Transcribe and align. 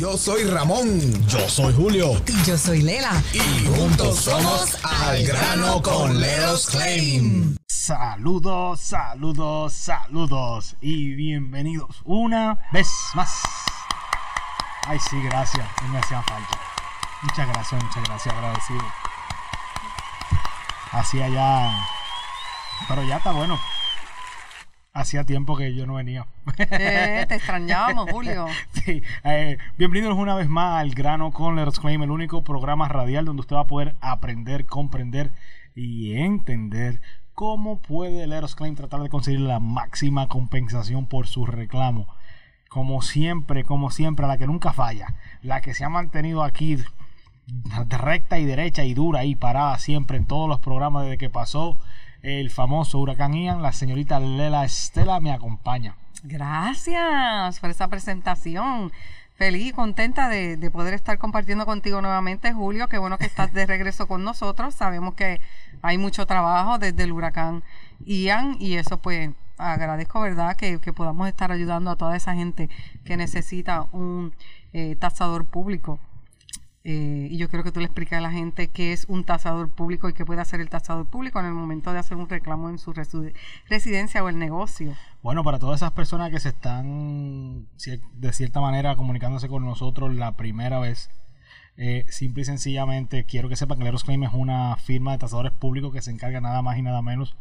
Yo 0.00 0.16
soy 0.16 0.44
Ramón. 0.44 1.26
Yo 1.26 1.46
soy 1.46 1.74
Julio. 1.74 2.22
Y 2.26 2.42
yo 2.44 2.56
soy 2.56 2.80
Lela. 2.80 3.22
Y 3.34 3.66
juntos 3.66 4.20
somos 4.20 4.78
Al 4.82 5.22
Grano 5.26 5.82
con 5.82 6.18
Leros 6.18 6.70
Claim. 6.70 7.54
Saludos, 7.68 8.80
saludos, 8.80 9.74
saludos 9.74 10.74
y 10.80 11.12
bienvenidos 11.12 12.00
una 12.06 12.58
vez 12.72 12.88
más. 13.12 13.42
Ay, 14.86 14.98
sí, 15.00 15.20
gracias, 15.22 15.68
no 15.82 15.88
me 15.88 15.98
hacía 15.98 16.22
falta. 16.22 16.58
Muchas 17.20 17.48
gracias, 17.48 17.84
muchas 17.84 18.04
gracias, 18.04 18.34
agradecido. 18.34 18.84
Hacía 20.92 21.28
ya. 21.28 21.86
Pero 22.88 23.02
ya 23.02 23.18
está 23.18 23.32
bueno. 23.32 23.60
Hacía 24.92 25.22
tiempo 25.24 25.56
que 25.56 25.72
yo 25.72 25.86
no 25.86 25.94
venía. 25.94 26.26
Eh, 26.58 27.24
te 27.28 27.36
extrañábamos, 27.36 28.10
Julio. 28.12 28.46
Sí, 28.72 29.02
eh, 29.22 29.56
bienvenidos 29.78 30.16
una 30.16 30.34
vez 30.34 30.48
más 30.48 30.80
al 30.80 30.90
Grano 30.90 31.30
con 31.30 31.54
Leros 31.54 31.78
Claim, 31.78 32.02
el 32.02 32.10
único 32.10 32.42
programa 32.42 32.88
radial 32.88 33.24
donde 33.24 33.40
usted 33.40 33.54
va 33.54 33.60
a 33.60 33.66
poder 33.68 33.94
aprender, 34.00 34.66
comprender 34.66 35.30
y 35.76 36.14
entender 36.14 37.00
cómo 37.34 37.78
puede 37.78 38.26
Leros 38.26 38.56
Claim 38.56 38.74
tratar 38.74 39.00
de 39.00 39.08
conseguir 39.08 39.40
la 39.40 39.60
máxima 39.60 40.26
compensación 40.26 41.06
por 41.06 41.28
su 41.28 41.46
reclamo. 41.46 42.08
Como 42.68 43.00
siempre, 43.00 43.62
como 43.62 43.92
siempre, 43.92 44.26
la 44.26 44.38
que 44.38 44.48
nunca 44.48 44.72
falla, 44.72 45.14
la 45.40 45.60
que 45.60 45.72
se 45.72 45.84
ha 45.84 45.88
mantenido 45.88 46.42
aquí 46.42 46.78
recta 47.88 48.40
y 48.40 48.44
derecha 48.44 48.84
y 48.84 48.94
dura 48.94 49.24
y 49.24 49.36
parada 49.36 49.78
siempre 49.78 50.16
en 50.16 50.26
todos 50.26 50.48
los 50.48 50.58
programas 50.58 51.04
desde 51.04 51.18
que 51.18 51.30
pasó 51.30 51.78
el 52.22 52.50
famoso 52.50 52.98
huracán 52.98 53.34
Ian, 53.34 53.62
la 53.62 53.72
señorita 53.72 54.20
Lela 54.20 54.64
Estela 54.64 55.20
me 55.20 55.32
acompaña. 55.32 55.96
Gracias 56.22 57.60
por 57.60 57.70
esa 57.70 57.88
presentación. 57.88 58.92
Feliz 59.34 59.68
y 59.68 59.72
contenta 59.72 60.28
de, 60.28 60.58
de, 60.58 60.70
poder 60.70 60.92
estar 60.92 61.16
compartiendo 61.16 61.64
contigo 61.64 62.02
nuevamente, 62.02 62.52
Julio. 62.52 62.88
Qué 62.88 62.98
bueno 62.98 63.16
que 63.16 63.24
estás 63.26 63.52
de 63.54 63.64
regreso 63.64 64.06
con 64.06 64.22
nosotros. 64.22 64.74
Sabemos 64.74 65.14
que 65.14 65.40
hay 65.80 65.96
mucho 65.96 66.26
trabajo 66.26 66.78
desde 66.78 67.04
el 67.04 67.12
huracán 67.12 67.62
Ian 68.04 68.56
y 68.60 68.74
eso 68.74 68.98
pues 68.98 69.30
agradezco, 69.56 70.20
¿verdad?, 70.20 70.56
que, 70.56 70.78
que 70.78 70.92
podamos 70.92 71.28
estar 71.28 71.52
ayudando 71.52 71.90
a 71.90 71.96
toda 71.96 72.16
esa 72.16 72.34
gente 72.34 72.68
que 73.04 73.16
necesita 73.16 73.86
un 73.92 74.34
eh, 74.72 74.96
tasador 74.96 75.44
público 75.46 75.98
eh, 76.82 77.28
y 77.30 77.36
yo 77.36 77.50
quiero 77.50 77.62
que 77.62 77.72
tú 77.72 77.80
le 77.80 77.86
expliques 77.86 78.16
a 78.16 78.22
la 78.22 78.30
gente 78.30 78.68
qué 78.68 78.92
es 78.92 79.04
un 79.06 79.24
tasador 79.24 79.68
público 79.68 80.08
y 80.08 80.14
qué 80.14 80.24
puede 80.24 80.40
hacer 80.40 80.60
el 80.60 80.70
tasador 80.70 81.06
público 81.06 81.38
en 81.38 81.46
el 81.46 81.52
momento 81.52 81.92
de 81.92 81.98
hacer 81.98 82.16
un 82.16 82.28
reclamo 82.28 82.70
en 82.70 82.78
su 82.78 82.94
residencia 82.94 84.24
o 84.24 84.28
el 84.28 84.38
negocio. 84.38 84.94
Bueno, 85.22 85.44
para 85.44 85.58
todas 85.58 85.80
esas 85.80 85.92
personas 85.92 86.30
que 86.30 86.40
se 86.40 86.50
están 86.50 87.66
de 88.14 88.32
cierta 88.32 88.60
manera 88.60 88.96
comunicándose 88.96 89.48
con 89.48 89.64
nosotros 89.64 90.14
la 90.14 90.36
primera 90.36 90.78
vez, 90.78 91.10
eh, 91.76 92.06
simple 92.08 92.42
y 92.42 92.46
sencillamente 92.46 93.24
quiero 93.24 93.48
que 93.50 93.56
sepan 93.56 93.78
que 93.78 93.84
Leros 93.84 94.04
Claim 94.04 94.24
es 94.24 94.32
una 94.32 94.76
firma 94.76 95.12
de 95.12 95.18
tasadores 95.18 95.52
públicos 95.52 95.92
que 95.92 96.02
se 96.02 96.10
encarga 96.10 96.40
nada 96.40 96.62
más 96.62 96.78
y 96.78 96.82
nada 96.82 97.02
menos 97.02 97.36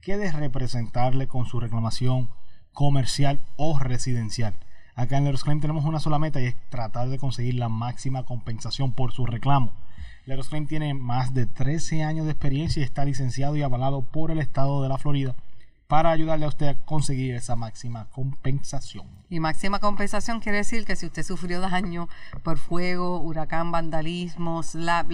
que 0.00 0.16
de 0.16 0.32
representarle 0.32 1.26
con 1.26 1.44
su 1.44 1.60
reclamación 1.60 2.30
comercial 2.72 3.42
o 3.56 3.78
residencial. 3.78 4.54
Acá 5.00 5.16
en 5.16 5.24
Leros 5.24 5.44
Claim 5.44 5.62
tenemos 5.62 5.86
una 5.86 5.98
sola 5.98 6.18
meta 6.18 6.42
y 6.42 6.44
es 6.44 6.56
tratar 6.68 7.08
de 7.08 7.16
conseguir 7.16 7.54
la 7.54 7.70
máxima 7.70 8.26
compensación 8.26 8.92
por 8.92 9.12
su 9.12 9.24
reclamo. 9.24 9.72
Leros 10.26 10.50
Claim 10.50 10.66
tiene 10.66 10.92
más 10.92 11.32
de 11.32 11.46
13 11.46 12.04
años 12.04 12.26
de 12.26 12.32
experiencia 12.32 12.80
y 12.80 12.84
está 12.84 13.06
licenciado 13.06 13.56
y 13.56 13.62
avalado 13.62 14.02
por 14.02 14.30
el 14.30 14.40
estado 14.40 14.82
de 14.82 14.90
la 14.90 14.98
Florida 14.98 15.34
para 15.90 16.12
ayudarle 16.12 16.44
a 16.44 16.48
usted 16.48 16.68
a 16.68 16.74
conseguir 16.84 17.34
esa 17.34 17.56
máxima 17.56 18.06
compensación. 18.12 19.08
Y 19.28 19.40
máxima 19.40 19.80
compensación 19.80 20.38
quiere 20.38 20.58
decir 20.58 20.84
que 20.84 20.94
si 20.94 21.06
usted 21.06 21.24
sufrió 21.24 21.60
daño 21.60 22.08
por 22.44 22.58
fuego, 22.58 23.20
huracán, 23.20 23.72
vandalismo, 23.72 24.62
slap 24.62 25.08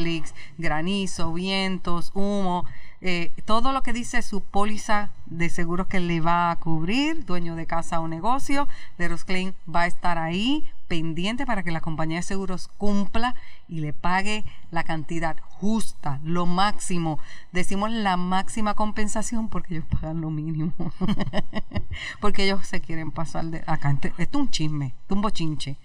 granizo, 0.59 1.33
vientos, 1.33 2.13
humo, 2.13 2.67
eh, 3.01 3.33
todo 3.47 3.73
lo 3.73 3.83
que 3.83 3.95
dice 3.95 4.21
su 4.21 4.43
póliza 4.43 5.13
de 5.25 5.49
seguros 5.49 5.87
que 5.87 5.99
le 5.99 6.21
va 6.21 6.51
a 6.51 6.57
cubrir, 6.57 7.25
dueño 7.25 7.57
de 7.57 7.65
casa 7.65 7.99
o 8.01 8.07
negocio, 8.07 8.69
Leros 8.99 9.25
Claim 9.25 9.55
va 9.75 9.83
a 9.83 9.87
estar 9.87 10.19
ahí 10.19 10.69
pendiente 10.89 11.47
para 11.47 11.63
que 11.63 11.71
la 11.71 11.81
compañía 11.81 12.19
de 12.19 12.23
seguros 12.23 12.69
cumpla 12.69 13.35
y 13.69 13.81
le 13.81 13.93
pague 13.93 14.45
la 14.71 14.85
cantidad 14.85 15.37
justa, 15.41 16.21
lo 16.23 16.47
máximo. 16.47 17.19
Decimos 17.53 17.91
la 17.91 18.17
máxima 18.17 18.75
compensación 18.75 19.49
porque 19.49 19.75
ellos 19.75 19.87
pagan 19.91 20.21
lo 20.21 20.31
mínimo. 20.31 20.73
porque 22.21 22.45
ellos 22.45 22.67
se 22.67 22.81
quieren 22.81 23.11
pasar 23.11 23.47
de 23.47 23.63
acá. 23.67 23.91
Esto 23.91 24.13
es 24.19 24.29
un 24.35 24.51
chisme, 24.51 24.95
es 25.05 25.13
un 25.13 25.23
bochinche. 25.23 25.77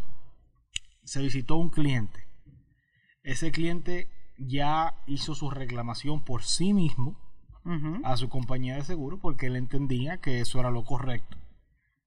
se 1.04 1.22
visitó 1.22 1.56
un 1.56 1.70
cliente. 1.70 2.26
Ese 3.24 3.52
cliente 3.52 4.08
ya 4.38 4.96
hizo 5.06 5.36
su 5.36 5.50
reclamación 5.50 6.24
por 6.24 6.44
sí 6.44 6.74
mismo 6.74 7.18
a 8.06 8.16
su 8.16 8.30
compañía 8.30 8.76
de 8.76 8.84
seguro 8.84 9.20
porque 9.20 9.48
él 9.48 9.58
entendía 9.58 10.22
que 10.22 10.40
eso 10.40 10.60
era 10.60 10.72
lo 10.72 10.86
correcto. 10.86 11.38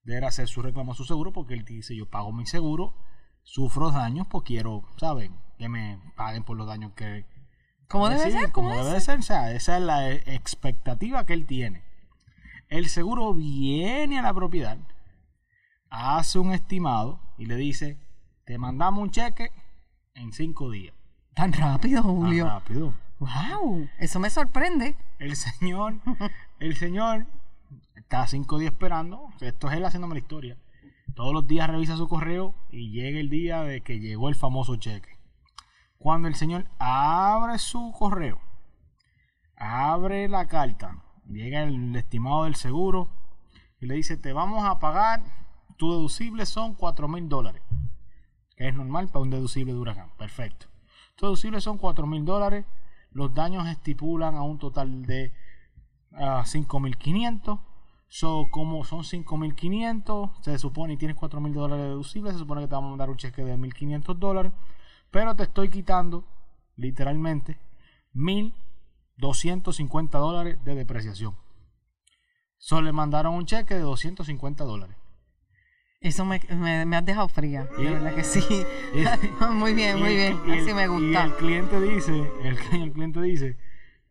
De 0.05 0.17
era 0.17 0.29
hacer 0.29 0.49
su 0.49 0.63
reclamo 0.63 0.93
a 0.93 0.95
su 0.95 1.05
seguro 1.05 1.33
porque 1.33 1.53
él 1.53 1.67
dice 1.67 1.95
yo 1.95 2.09
pago 2.09 2.33
mi 2.33 2.47
seguro, 2.47 2.95
sufro 3.43 3.91
daños, 3.91 4.27
pues 4.27 4.45
quiero, 4.45 4.85
¿saben? 4.97 5.37
Que 5.59 5.69
me 5.69 6.01
paguen 6.17 6.45
por 6.45 6.57
los 6.57 6.67
daños 6.67 6.93
que... 6.95 7.27
¿Cómo 7.89 8.09
debe 8.09 8.31
ser? 8.31 8.53
¿Cómo 8.53 8.69
como 8.69 8.71
debe 8.71 8.89
debe 8.89 9.01
ser. 9.03 9.19
O 9.19 9.23
sea, 9.23 9.53
esa 9.53 9.77
es 9.77 9.83
la 9.83 10.11
e- 10.11 10.23
expectativa 10.35 11.27
que 11.27 11.35
él 11.35 11.45
tiene. 11.45 11.83
El 12.71 12.89
seguro 12.89 13.35
viene 13.35 14.21
a 14.21 14.23
la 14.23 14.33
propiedad, 14.33 14.79
hace 15.91 16.39
un 16.39 16.53
estimado 16.53 17.19
y 17.37 17.47
le 17.47 17.57
dice, 17.57 17.99
te 18.45 18.59
mandamos 18.59 19.03
un 19.03 19.11
cheque 19.11 19.51
en 20.15 20.33
cinco 20.33 20.71
días. 20.71 20.95
Tan 21.35 21.53
rápido, 21.53 22.01
Julio. 22.05 22.47
rápido. 22.47 22.95
Wow, 23.19 23.89
eso 23.99 24.21
me 24.21 24.31
sorprende. 24.31 24.97
El 25.19 25.35
señor, 25.35 25.95
el 26.61 26.77
señor 26.77 27.27
está 27.97 28.29
cinco 28.29 28.59
días 28.59 28.73
esperando. 28.73 29.31
Esto 29.41 29.69
es 29.69 29.77
él 29.77 29.85
haciéndome 29.85 30.15
la 30.15 30.21
historia. 30.21 30.57
Todos 31.17 31.35
los 31.35 31.49
días 31.49 31.69
revisa 31.69 31.97
su 31.97 32.07
correo 32.07 32.55
y 32.71 32.93
llega 32.93 33.19
el 33.19 33.31
día 33.31 33.65
de 33.65 33.81
que 33.81 33.99
llegó 33.99 34.29
el 34.29 34.37
famoso 34.37 34.77
cheque. 34.77 35.19
Cuando 35.99 36.29
el 36.29 36.37
señor 36.37 36.67
abre 36.79 37.59
su 37.59 37.91
correo, 37.91 38.41
abre 39.57 40.29
la 40.29 40.47
carta, 40.47 41.03
llega 41.39 41.63
el 41.63 41.95
estimado 41.97 42.45
del 42.45 42.55
seguro 42.55 43.09
y 43.81 43.87
le 43.87 43.95
dice, 43.95 44.17
te 44.17 44.33
vamos 44.33 44.65
a 44.65 44.79
pagar, 44.79 45.23
tu 45.77 45.91
deducible 45.91 46.45
son 46.47 46.75
4 46.75 47.09
mil 47.09 47.29
dólares. 47.29 47.63
Que 48.57 48.69
es 48.69 48.75
normal 48.75 49.09
para 49.09 49.23
un 49.23 49.31
deducible 49.31 49.73
de 49.73 49.79
huracán. 49.79 50.11
Perfecto. 50.19 50.67
Tu 51.17 51.27
deducible 51.27 51.61
son 51.61 51.79
4 51.79 52.07
mil 52.07 52.25
dólares. 52.25 52.67
Los 53.13 53.35
daños 53.35 53.67
estipulan 53.69 54.35
a 54.35 54.43
un 54.43 54.59
total 54.59 55.07
de 55.07 55.33
ah, 56.13 56.43
5.500. 56.45 57.61
So, 58.13 58.49
como 58.51 58.85
son 58.85 59.05
5.500, 59.05 60.33
se 60.43 60.59
supone 60.59 60.95
y 60.95 60.97
tienes 60.97 61.17
4.000 61.17 61.53
dólares 61.53 61.85
deducibles, 61.85 62.33
se 62.33 62.41
supone 62.41 62.63
que 62.63 62.67
te 62.67 62.75
vamos 62.75 62.89
a 62.89 62.91
mandar 62.91 63.09
un 63.09 63.17
cheque 63.17 63.45
de 63.45 63.57
1.500 63.57 64.17
dólares. 64.17 64.53
Pero 65.13 65.37
te 65.37 65.45
estoy 65.45 65.71
quitando, 65.71 66.25
literalmente, 66.75 67.61
1.250 69.21 70.11
dólares 70.19 70.59
de 70.65 70.75
depreciación. 70.75 71.37
Solo 72.59 72.83
le 72.83 72.93
mandaron 72.93 73.35
un 73.35 73.47
cheque 73.47 73.75
de 73.75 73.81
250 73.81 74.65
dólares. 74.65 74.97
Eso 76.01 76.25
me, 76.25 76.41
me, 76.51 76.87
me 76.87 76.97
has 76.97 77.05
dejado 77.05 77.29
fría. 77.29 77.69
Y- 77.79 77.83
De 77.85 77.91
verdad 77.91 78.15
que 78.15 78.25
sí. 78.25 78.43
y- 78.95 79.45
muy 79.55 79.75
bien, 79.75 79.99
muy 79.99 80.11
Y 80.11 80.17
bien. 80.17 80.41
y 80.47 80.51
el- 80.53 80.61
Así 80.65 80.75
me 80.75 80.85
Y 80.85 80.87
gusta. 80.87 81.25
el 81.25 81.35
cliente 81.37 81.81
dice, 81.81 82.31
el, 82.43 82.59
el 82.83 82.93
cliente 82.93 83.21
dice, 83.21 83.57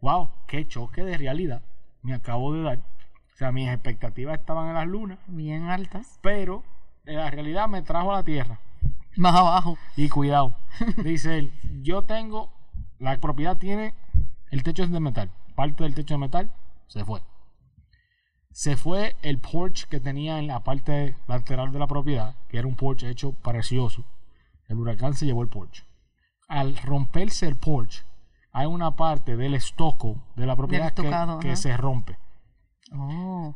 wow, 0.01 0.29
qué 0.47 0.67
choque 0.67 1.03
de 1.03 1.17
realidad 1.17 1.63
me 2.01 2.13
acabo 2.13 2.53
de 2.53 2.61
dar. 2.63 2.77
O 2.77 3.37
sea, 3.39 3.51
mis 3.51 3.69
expectativas 3.69 4.39
estaban 4.39 4.67
en 4.69 4.73
las 4.75 4.87
lunas, 4.87 5.17
Bien 5.27 5.63
altas. 5.69 6.19
pero 6.21 6.63
eh, 7.05 7.13
la 7.13 7.29
realidad 7.31 7.67
me 7.67 7.81
trajo 7.81 8.11
a 8.13 8.17
la 8.17 8.23
tierra. 8.23 8.59
Más 9.15 9.35
abajo. 9.35 9.77
Y 9.95 10.09
cuidado, 10.09 10.55
dice 11.03 11.37
él, 11.39 11.51
yo 11.81 12.03
tengo 12.03 12.51
la 12.99 13.17
propiedad 13.17 13.57
tiene, 13.57 13.93
el 14.51 14.63
techo 14.63 14.83
es 14.83 14.91
de 14.91 14.99
metal, 14.99 15.29
parte 15.55 15.83
del 15.83 15.93
techo 15.93 16.15
de 16.15 16.19
metal 16.19 16.51
se 16.87 17.05
fue. 17.05 17.21
Se 18.51 18.75
fue 18.75 19.15
el 19.21 19.37
porch 19.39 19.85
que 19.85 19.99
tenía 19.99 20.39
en 20.39 20.47
la 20.47 20.63
parte 20.63 21.15
lateral 21.27 21.71
de 21.71 21.79
la 21.79 21.87
propiedad, 21.87 22.35
que 22.47 22.57
era 22.57 22.67
un 22.67 22.75
porch 22.75 23.03
hecho 23.03 23.31
precioso. 23.31 24.03
El 24.67 24.77
huracán 24.77 25.13
se 25.13 25.25
llevó 25.25 25.43
el 25.43 25.49
porch. 25.49 25.85
Al 26.47 26.75
romperse 26.77 27.47
el 27.47 27.55
porch, 27.55 28.03
hay 28.51 28.65
una 28.65 28.95
parte 28.95 29.37
del 29.37 29.53
estoco 29.53 30.23
de 30.35 30.47
la 30.47 30.55
propiedad 30.55 30.93
que, 31.39 31.55
se 31.55 31.77
rompe. 31.77 32.17
Oh. 32.91 33.55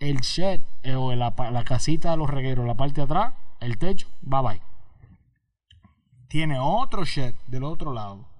El 0.00 0.20
shed 0.20 0.60
eh, 0.82 0.96
o 0.96 1.14
la 1.14 1.64
casita 1.64 2.10
de 2.10 2.16
los 2.16 2.28
regueros, 2.28 2.66
la 2.66 2.74
parte 2.74 2.96
de 2.96 3.02
atrás, 3.02 3.34
el 3.60 3.78
techo, 3.78 4.08
bye 4.20 4.42
bye. 4.42 4.60
Tiene 6.28 6.58
otro 6.58 7.04
shed 7.04 7.34
del 7.46 7.62
otro 7.62 7.92
lado 7.92 8.33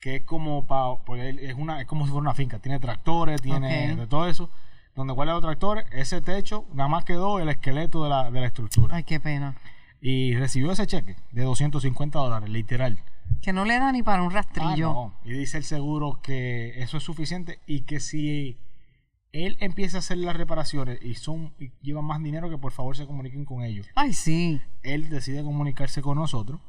que 0.00 0.16
es 0.16 0.24
como 0.24 0.66
pa- 0.66 0.96
pues 1.04 1.36
es 1.40 1.54
una 1.54 1.80
es 1.80 1.86
como 1.86 2.04
si 2.04 2.10
fuera 2.12 2.22
una 2.22 2.34
finca, 2.34 2.58
tiene 2.58 2.78
tractores, 2.78 3.40
tiene 3.42 3.96
de 3.96 4.06
todo 4.06 4.28
eso. 4.28 4.50
Donde 4.94 5.14
cuáles 5.14 5.34
los 5.34 5.42
tractores, 5.42 5.84
ese 5.92 6.20
techo 6.20 6.66
nada 6.74 6.88
más 6.88 7.04
quedó 7.04 7.38
el 7.38 7.48
esqueleto 7.48 8.02
de 8.02 8.10
la, 8.10 8.30
de 8.32 8.40
la 8.40 8.46
estructura. 8.48 8.96
Ay, 8.96 9.04
qué 9.04 9.20
pena. 9.20 9.56
Y 10.00 10.34
recibió 10.34 10.72
ese 10.72 10.86
cheque 10.88 11.16
de 11.30 11.42
250 11.42 12.18
dólares, 12.18 12.48
literal. 12.50 12.98
Que 13.42 13.52
no 13.52 13.64
le 13.64 13.78
da 13.78 13.92
ni 13.92 14.02
para 14.02 14.22
un 14.22 14.30
Ah, 14.32 14.34
rastrillo. 14.34 14.92
no. 14.92 15.14
Y 15.24 15.32
dice 15.34 15.58
el 15.58 15.64
seguro 15.64 16.18
que 16.22 16.82
eso 16.82 16.96
es 16.96 17.04
suficiente 17.04 17.60
y 17.66 17.82
que 17.82 18.00
si 18.00 18.58
él 19.32 19.56
empieza 19.60 19.98
a 19.98 20.00
hacer 20.00 20.18
las 20.18 20.36
reparaciones 20.36 20.98
y 21.02 21.14
son 21.14 21.52
y 21.60 21.70
llevan 21.82 22.04
más 22.04 22.20
dinero, 22.22 22.50
que 22.50 22.58
por 22.58 22.72
favor 22.72 22.96
se 22.96 23.06
comuniquen 23.06 23.44
con 23.44 23.62
ellos. 23.62 23.86
Ay, 23.94 24.12
sí. 24.14 24.60
Él 24.82 25.10
decide 25.10 25.44
comunicarse 25.44 26.02
con 26.02 26.16
nosotros. 26.18 26.60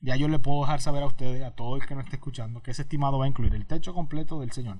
Ya 0.00 0.16
yo 0.16 0.28
le 0.28 0.38
puedo 0.38 0.60
dejar 0.60 0.80
saber 0.80 1.02
a 1.02 1.06
ustedes, 1.06 1.42
a 1.42 1.50
todo 1.50 1.76
el 1.76 1.86
que 1.86 1.94
nos 1.94 2.04
esté 2.04 2.16
escuchando, 2.16 2.62
que 2.62 2.70
ese 2.70 2.82
estimado 2.82 3.18
va 3.18 3.24
a 3.24 3.28
incluir 3.28 3.54
el 3.54 3.66
techo 3.66 3.94
completo 3.94 4.40
del 4.40 4.52
señor, 4.52 4.78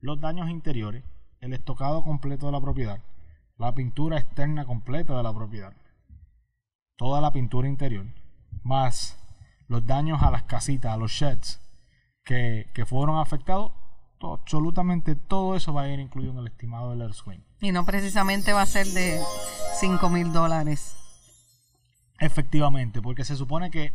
los 0.00 0.20
daños 0.20 0.48
interiores, 0.48 1.04
el 1.40 1.52
estocado 1.52 2.02
completo 2.02 2.46
de 2.46 2.52
la 2.52 2.60
propiedad, 2.60 3.00
la 3.58 3.74
pintura 3.74 4.18
externa 4.18 4.64
completa 4.64 5.16
de 5.16 5.22
la 5.22 5.34
propiedad, 5.34 5.74
toda 6.96 7.20
la 7.20 7.32
pintura 7.32 7.68
interior, 7.68 8.06
más 8.62 9.18
los 9.66 9.86
daños 9.86 10.22
a 10.22 10.30
las 10.30 10.44
casitas, 10.44 10.92
a 10.92 10.96
los 10.96 11.12
sheds 11.12 11.60
que, 12.24 12.70
que 12.72 12.86
fueron 12.86 13.18
afectados, 13.18 13.72
absolutamente 14.20 15.14
todo 15.14 15.54
eso 15.54 15.72
va 15.72 15.82
a 15.82 15.88
ir 15.88 16.00
incluido 16.00 16.32
en 16.32 16.38
el 16.38 16.46
estimado 16.48 16.90
del 16.90 17.02
Earthquake. 17.02 17.42
Y 17.60 17.72
no 17.72 17.84
precisamente 17.84 18.52
va 18.52 18.62
a 18.62 18.66
ser 18.66 18.86
de 18.88 19.20
5 19.80 20.08
mil 20.10 20.32
dólares. 20.32 20.97
Efectivamente, 22.18 23.00
porque 23.00 23.24
se 23.24 23.36
supone 23.36 23.70
que, 23.70 23.92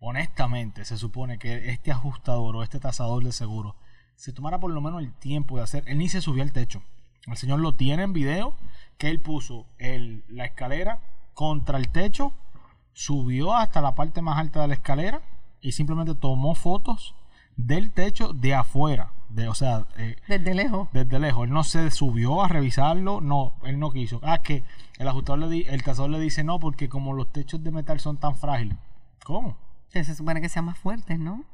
honestamente, 0.00 0.84
se 0.84 0.96
supone 0.96 1.38
que 1.38 1.70
este 1.70 1.90
ajustador 1.90 2.56
o 2.56 2.62
este 2.62 2.78
tasador 2.78 3.24
de 3.24 3.32
seguro 3.32 3.74
se 4.14 4.32
tomara 4.32 4.60
por 4.60 4.70
lo 4.70 4.80
menos 4.80 5.02
el 5.02 5.12
tiempo 5.12 5.56
de 5.56 5.64
hacer. 5.64 5.82
Él 5.86 5.98
ni 5.98 6.08
se 6.08 6.20
subió 6.20 6.42
al 6.42 6.52
techo. 6.52 6.82
El 7.26 7.36
señor 7.36 7.60
lo 7.60 7.74
tiene 7.74 8.04
en 8.04 8.12
video 8.12 8.54
que 8.98 9.08
él 9.08 9.20
puso 9.20 9.66
el, 9.78 10.24
la 10.28 10.44
escalera 10.44 11.00
contra 11.34 11.78
el 11.78 11.88
techo, 11.88 12.32
subió 12.92 13.54
hasta 13.54 13.80
la 13.80 13.94
parte 13.94 14.22
más 14.22 14.38
alta 14.38 14.60
de 14.60 14.68
la 14.68 14.74
escalera 14.74 15.22
y 15.60 15.72
simplemente 15.72 16.14
tomó 16.14 16.54
fotos 16.54 17.14
del 17.56 17.90
techo 17.90 18.32
de 18.32 18.54
afuera. 18.54 19.12
De, 19.32 19.48
o 19.48 19.54
sea, 19.54 19.86
eh, 19.96 20.16
Desde 20.28 20.54
lejos. 20.54 20.88
desde 20.92 21.18
lejos. 21.18 21.44
Él 21.46 21.52
no 21.54 21.64
se 21.64 21.90
subió 21.90 22.42
a 22.42 22.48
revisarlo, 22.48 23.20
no, 23.20 23.54
él 23.64 23.78
no 23.78 23.90
quiso. 23.90 24.20
Ah, 24.22 24.38
que 24.42 24.62
el 24.98 25.08
ajustador 25.08 25.38
le 25.40 25.48
di- 25.48 25.64
el 25.68 25.82
tasador 25.82 26.10
le 26.10 26.20
dice 26.20 26.44
no, 26.44 26.58
porque 26.58 26.88
como 26.88 27.12
los 27.14 27.32
techos 27.32 27.62
de 27.64 27.70
metal 27.70 27.98
son 28.00 28.18
tan 28.18 28.34
frágiles. 28.36 28.76
¿Cómo? 29.24 29.56
Que 29.90 30.04
se 30.04 30.14
supone 30.14 30.40
que 30.40 30.48
sean 30.48 30.66
más 30.66 30.78
fuertes, 30.78 31.18
¿no? 31.18 31.44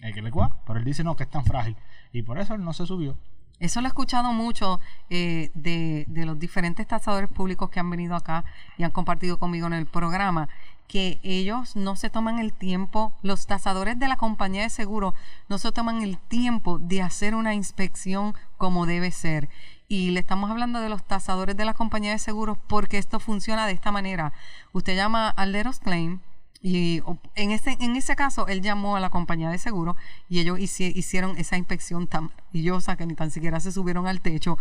El 0.00 0.12
que 0.14 0.22
le 0.22 0.30
cua, 0.30 0.58
pero 0.66 0.78
él 0.78 0.84
dice 0.84 1.02
no, 1.02 1.16
que 1.16 1.24
es 1.24 1.30
tan 1.30 1.44
frágil. 1.44 1.76
Y 2.12 2.22
por 2.22 2.38
eso 2.38 2.54
él 2.54 2.62
no 2.64 2.72
se 2.72 2.86
subió. 2.86 3.16
Eso 3.58 3.80
lo 3.80 3.86
he 3.86 3.88
escuchado 3.88 4.32
mucho 4.32 4.78
eh, 5.10 5.50
de, 5.54 6.04
de 6.08 6.26
los 6.26 6.38
diferentes 6.38 6.86
tasadores 6.86 7.28
públicos 7.28 7.70
que 7.70 7.80
han 7.80 7.90
venido 7.90 8.14
acá 8.14 8.44
y 8.76 8.84
han 8.84 8.92
compartido 8.92 9.38
conmigo 9.38 9.66
en 9.66 9.72
el 9.72 9.86
programa, 9.86 10.48
que 10.88 11.20
ellos 11.22 11.76
no 11.76 11.94
se 11.96 12.10
toman 12.10 12.38
el 12.38 12.52
tiempo, 12.52 13.12
los 13.22 13.46
tasadores 13.46 13.98
de 13.98 14.08
la 14.08 14.16
compañía 14.16 14.62
de 14.62 14.70
seguro 14.70 15.14
no 15.48 15.58
se 15.58 15.70
toman 15.70 16.02
el 16.02 16.18
tiempo 16.18 16.78
de 16.78 17.02
hacer 17.02 17.34
una 17.34 17.54
inspección 17.54 18.34
como 18.56 18.86
debe 18.86 19.10
ser. 19.12 19.48
Y 19.86 20.10
le 20.10 20.20
estamos 20.20 20.50
hablando 20.50 20.80
de 20.80 20.88
los 20.88 21.04
tasadores 21.04 21.56
de 21.56 21.64
la 21.64 21.74
compañía 21.74 22.12
de 22.12 22.18
seguros 22.18 22.58
porque 22.66 22.98
esto 22.98 23.20
funciona 23.20 23.66
de 23.66 23.72
esta 23.72 23.92
manera. 23.92 24.32
Usted 24.72 24.96
llama 24.96 25.28
al 25.28 25.52
Leros 25.52 25.78
Claim, 25.78 26.20
y 26.60 27.02
en 27.36 27.52
ese, 27.52 27.76
en 27.78 27.94
ese 27.94 28.16
caso, 28.16 28.48
él 28.48 28.62
llamó 28.62 28.96
a 28.96 29.00
la 29.00 29.10
compañía 29.10 29.48
de 29.48 29.58
seguro 29.58 29.94
y 30.28 30.40
ellos 30.40 30.58
hici- 30.58 30.92
hicieron 30.92 31.38
esa 31.38 31.56
inspección 31.56 32.08
tan 32.08 32.32
maravillosa 32.34 32.96
que 32.96 33.06
ni 33.06 33.14
tan 33.14 33.30
siquiera 33.30 33.60
se 33.60 33.70
subieron 33.70 34.08
al 34.08 34.20
techo. 34.20 34.58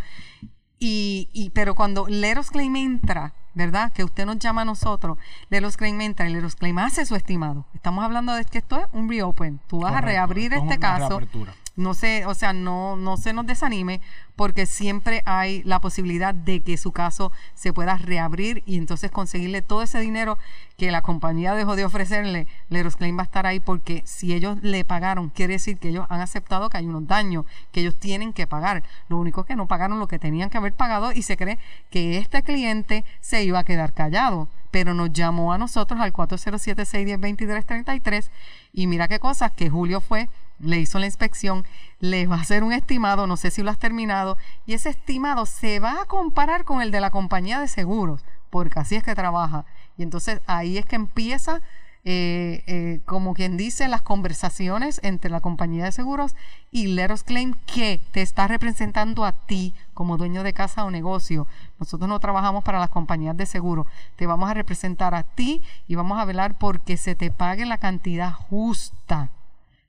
Y, 0.79 1.29
y- 1.33 1.49
pero 1.51 1.75
cuando 1.75 2.07
Leros 2.07 2.51
Claim 2.51 2.75
entra, 2.75 3.33
¿verdad? 3.55 3.91
Que 3.93 4.03
usted 4.03 4.25
nos 4.25 4.37
llama 4.39 4.61
a 4.61 4.65
nosotros, 4.65 5.17
Leros 5.49 5.77
Claim 5.77 5.99
entra 6.01 6.29
y 6.29 6.33
Leros 6.33 6.55
Claim 6.55 6.77
hace 6.79 7.05
su 7.05 7.15
estimado. 7.15 7.65
Estamos 7.73 8.03
hablando 8.03 8.33
de 8.33 8.45
que 8.45 8.59
esto 8.59 8.79
es 8.79 8.85
un 8.93 9.09
reopen. 9.09 9.59
Tú 9.67 9.79
vas 9.79 9.93
a 9.95 10.01
reabrir 10.01 10.53
esto 10.53 10.65
es 10.65 10.71
este 10.71 10.77
una 10.77 10.99
caso 10.99 11.09
reapertura. 11.09 11.53
No 11.77 11.93
se, 11.93 12.25
o 12.25 12.33
sea, 12.33 12.53
no, 12.53 12.97
no 12.97 13.17
se 13.17 13.31
nos 13.31 13.45
desanime 13.45 14.01
porque 14.35 14.65
siempre 14.65 15.21
hay 15.25 15.63
la 15.63 15.79
posibilidad 15.79 16.35
de 16.35 16.61
que 16.61 16.75
su 16.75 16.91
caso 16.91 17.31
se 17.53 17.71
pueda 17.71 17.97
reabrir 17.97 18.63
y 18.65 18.77
entonces 18.77 19.11
conseguirle 19.11 19.61
todo 19.61 19.83
ese 19.83 19.99
dinero 19.99 20.37
que 20.75 20.91
la 20.91 21.01
compañía 21.01 21.53
dejó 21.53 21.75
de 21.75 21.85
ofrecerle, 21.85 22.47
Leros 22.69 22.97
Claim 22.97 23.17
va 23.17 23.21
a 23.21 23.25
estar 23.25 23.45
ahí 23.45 23.59
porque 23.59 24.01
si 24.05 24.33
ellos 24.33 24.57
le 24.61 24.83
pagaron, 24.85 25.29
quiere 25.29 25.53
decir 25.53 25.77
que 25.77 25.89
ellos 25.89 26.07
han 26.09 26.21
aceptado 26.21 26.69
que 26.69 26.77
hay 26.77 26.87
unos 26.87 27.07
daños 27.07 27.45
que 27.71 27.81
ellos 27.81 27.95
tienen 27.95 28.33
que 28.33 28.47
pagar. 28.47 28.83
Lo 29.07 29.17
único 29.17 29.41
es 29.41 29.47
que 29.47 29.55
no 29.55 29.67
pagaron 29.67 29.99
lo 29.99 30.07
que 30.07 30.19
tenían 30.19 30.49
que 30.49 30.57
haber 30.57 30.73
pagado 30.73 31.11
y 31.11 31.21
se 31.21 31.37
cree 31.37 31.59
que 31.91 32.17
este 32.17 32.43
cliente 32.43 33.05
se 33.21 33.43
iba 33.43 33.59
a 33.59 33.63
quedar 33.63 33.93
callado 33.93 34.49
pero 34.69 34.93
nos 34.93 35.13
llamó 35.13 35.53
a 35.53 35.57
nosotros 35.57 35.99
al 35.99 36.13
407-610-2333 36.13 38.29
y 38.73 38.85
mira 38.85 39.07
qué 39.07 39.19
cosas, 39.19 39.51
que 39.51 39.69
Julio 39.69 40.01
fue, 40.01 40.29
le 40.59 40.79
hizo 40.79 40.99
la 40.99 41.05
inspección, 41.05 41.65
le 41.99 42.27
va 42.27 42.37
a 42.37 42.41
hacer 42.41 42.63
un 42.63 42.73
estimado, 42.73 43.27
no 43.27 43.37
sé 43.37 43.51
si 43.51 43.63
lo 43.63 43.71
has 43.71 43.79
terminado, 43.79 44.37
y 44.65 44.73
ese 44.73 44.89
estimado 44.89 45.45
se 45.45 45.79
va 45.79 46.01
a 46.01 46.05
comparar 46.05 46.63
con 46.63 46.81
el 46.81 46.91
de 46.91 47.01
la 47.01 47.11
compañía 47.11 47.59
de 47.59 47.67
seguros, 47.67 48.23
porque 48.49 48.79
así 48.79 48.95
es 48.95 49.03
que 49.03 49.15
trabaja. 49.15 49.65
Y 49.97 50.03
entonces 50.03 50.41
ahí 50.47 50.77
es 50.77 50.85
que 50.85 50.95
empieza, 50.95 51.61
eh, 52.05 52.63
eh, 52.67 53.01
como 53.05 53.33
quien 53.33 53.57
dice, 53.57 53.87
las 53.87 54.01
conversaciones 54.01 54.99
entre 55.03 55.29
la 55.29 55.41
compañía 55.41 55.85
de 55.85 55.91
seguros 55.91 56.35
y 56.71 56.87
Leros 56.87 57.23
Claim 57.23 57.55
que 57.65 57.99
te 58.11 58.21
está 58.21 58.47
representando 58.47 59.25
a 59.25 59.33
ti 59.33 59.73
como 59.93 60.17
dueño 60.17 60.43
de 60.43 60.53
casa 60.53 60.85
o 60.85 60.91
negocio. 60.91 61.47
Nosotros 61.79 62.07
no 62.07 62.19
trabajamos 62.19 62.63
para 62.63 62.79
las 62.79 62.89
compañías 62.89 63.35
de 63.35 63.45
seguro. 63.45 63.87
Te 64.15 64.27
vamos 64.27 64.49
a 64.49 64.53
representar 64.53 65.13
a 65.15 65.23
ti 65.23 65.61
y 65.87 65.95
vamos 65.95 66.19
a 66.19 66.25
velar 66.25 66.57
porque 66.57 66.97
se 66.97 67.15
te 67.15 67.31
pague 67.31 67.65
la 67.65 67.77
cantidad 67.77 68.31
justa 68.33 69.31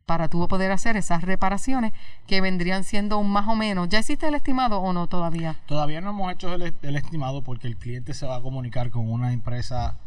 para 0.08 0.28
tú 0.28 0.48
poder 0.48 0.72
hacer 0.72 0.96
esas 0.96 1.22
reparaciones 1.22 1.92
que 2.26 2.40
vendrían 2.40 2.82
siendo 2.82 3.18
un 3.18 3.30
más 3.30 3.46
o 3.46 3.54
menos. 3.54 3.90
¿Ya 3.90 3.98
hiciste 3.98 4.26
el 4.26 4.34
estimado 4.34 4.80
o 4.80 4.94
no 4.94 5.06
todavía? 5.06 5.56
Todavía 5.66 6.00
no 6.00 6.10
hemos 6.10 6.32
hecho 6.32 6.54
el, 6.54 6.74
el 6.80 6.96
estimado 6.96 7.44
porque 7.44 7.66
el 7.66 7.76
cliente 7.76 8.14
se 8.14 8.26
va 8.26 8.36
a 8.36 8.40
comunicar 8.40 8.88
con 8.88 9.12
una 9.12 9.34
empresa 9.34 9.98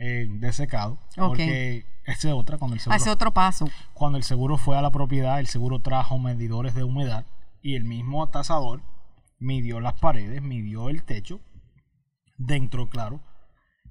eh, 0.00 0.26
de 0.28 0.52
secado. 0.52 0.94
Ok. 1.16 1.28
Porque 1.28 1.86
esa 2.06 2.28
es 2.28 2.34
otra, 2.34 2.58
cuando 2.58 2.74
el 2.74 2.80
seguro 2.80 2.96
Hace 2.96 3.08
otro 3.08 3.32
paso. 3.32 3.70
Cuando 3.94 4.18
el 4.18 4.24
seguro 4.24 4.58
fue 4.58 4.76
a 4.76 4.82
la 4.82 4.90
propiedad, 4.90 5.38
el 5.38 5.46
seguro 5.46 5.80
trajo 5.80 6.18
medidores 6.18 6.74
de 6.74 6.82
humedad 6.82 7.24
y 7.62 7.76
el 7.76 7.84
mismo 7.84 8.28
tasador 8.28 8.82
midió 9.38 9.78
las 9.78 9.94
paredes, 9.94 10.42
midió 10.42 10.90
el 10.90 11.04
techo, 11.04 11.40
dentro, 12.36 12.88
claro, 12.88 13.20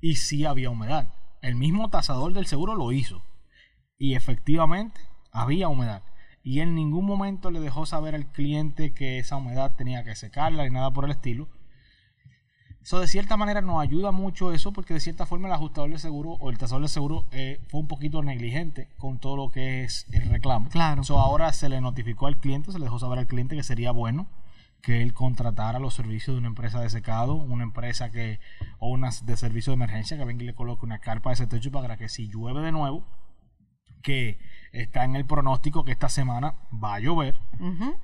y 0.02 0.18
sí 0.18 0.44
había 0.44 0.70
humedad. 0.70 1.08
El 1.42 1.56
mismo 1.56 1.90
tasador 1.90 2.34
del 2.34 2.46
seguro 2.46 2.76
lo 2.76 2.92
hizo 2.92 3.24
y 3.98 4.16
efectivamente 4.16 5.00
había 5.36 5.68
humedad. 5.68 6.02
Y 6.44 6.62
en 6.62 6.76
ningún 6.76 7.06
momento 7.06 7.52
le 7.52 7.60
dejó 7.60 7.86
saber 7.86 8.16
al 8.16 8.28
cliente 8.28 8.94
que 8.94 9.20
esa 9.20 9.36
humedad 9.36 9.76
tenía 9.76 10.04
que 10.04 10.16
secarla 10.16 10.64
ni 10.64 10.70
nada 10.70 10.92
por 10.92 11.06
el 11.06 11.12
estilo. 11.12 11.48
Eso 12.82 13.00
de 13.00 13.08
cierta 13.08 13.36
manera 13.36 13.62
nos 13.62 13.82
ayuda 13.82 14.12
mucho 14.12 14.54
eso 14.54 14.72
porque 14.72 14.94
de 14.94 15.00
cierta 15.00 15.26
forma 15.26 15.48
el 15.48 15.54
ajustador 15.56 15.90
de 15.90 15.98
seguro 15.98 16.34
o 16.34 16.52
el 16.52 16.60
tasador 16.60 16.84
de 16.84 16.88
seguro 16.88 17.26
eh, 17.32 17.60
fue 17.68 17.80
un 17.80 17.88
poquito 17.88 18.22
negligente 18.22 18.90
con 19.00 19.18
todo 19.18 19.36
lo 19.36 19.52
que 19.52 19.84
es 19.84 20.06
el 20.12 20.30
reclamo. 20.30 20.70
Claro. 20.70 21.04
So, 21.04 21.20
ahora 21.20 21.52
se 21.52 21.68
le 21.68 21.82
notificó 21.82 22.28
al 22.28 22.38
cliente, 22.38 22.72
se 22.72 22.78
le 22.78 22.86
dejó 22.86 23.00
saber 23.00 23.18
al 23.18 23.28
cliente 23.28 23.56
que 23.56 23.64
sería 23.64 23.92
bueno 23.92 24.28
que 24.84 25.02
él 25.02 25.16
contratara 25.16 25.80
los 25.80 25.96
servicios 25.96 26.36
de 26.36 26.40
una 26.40 26.48
empresa 26.48 26.80
de 26.80 26.92
secado, 26.92 27.34
una 27.34 27.64
empresa 27.64 28.12
que 28.12 28.40
o 28.78 28.90
una 28.90 29.10
de 29.24 29.36
servicio 29.36 29.72
de 29.72 29.78
emergencia 29.78 30.16
que 30.16 30.26
venga 30.26 30.44
y 30.44 30.46
le 30.46 30.54
coloque 30.54 30.86
una 30.86 31.00
carpa 31.00 31.32
a 31.32 31.34
ese 31.34 31.48
techo 31.48 31.72
para 31.72 31.98
que 31.98 32.08
si 32.08 32.28
llueve 32.28 32.62
de 32.62 32.72
nuevo, 32.72 33.04
que 34.06 34.38
está 34.72 35.04
en 35.04 35.16
el 35.16 35.26
pronóstico 35.26 35.84
que 35.84 35.92
esta 35.92 36.10
semana 36.10 36.54
va 36.72 36.94
a 36.94 37.00
llover, 37.00 37.36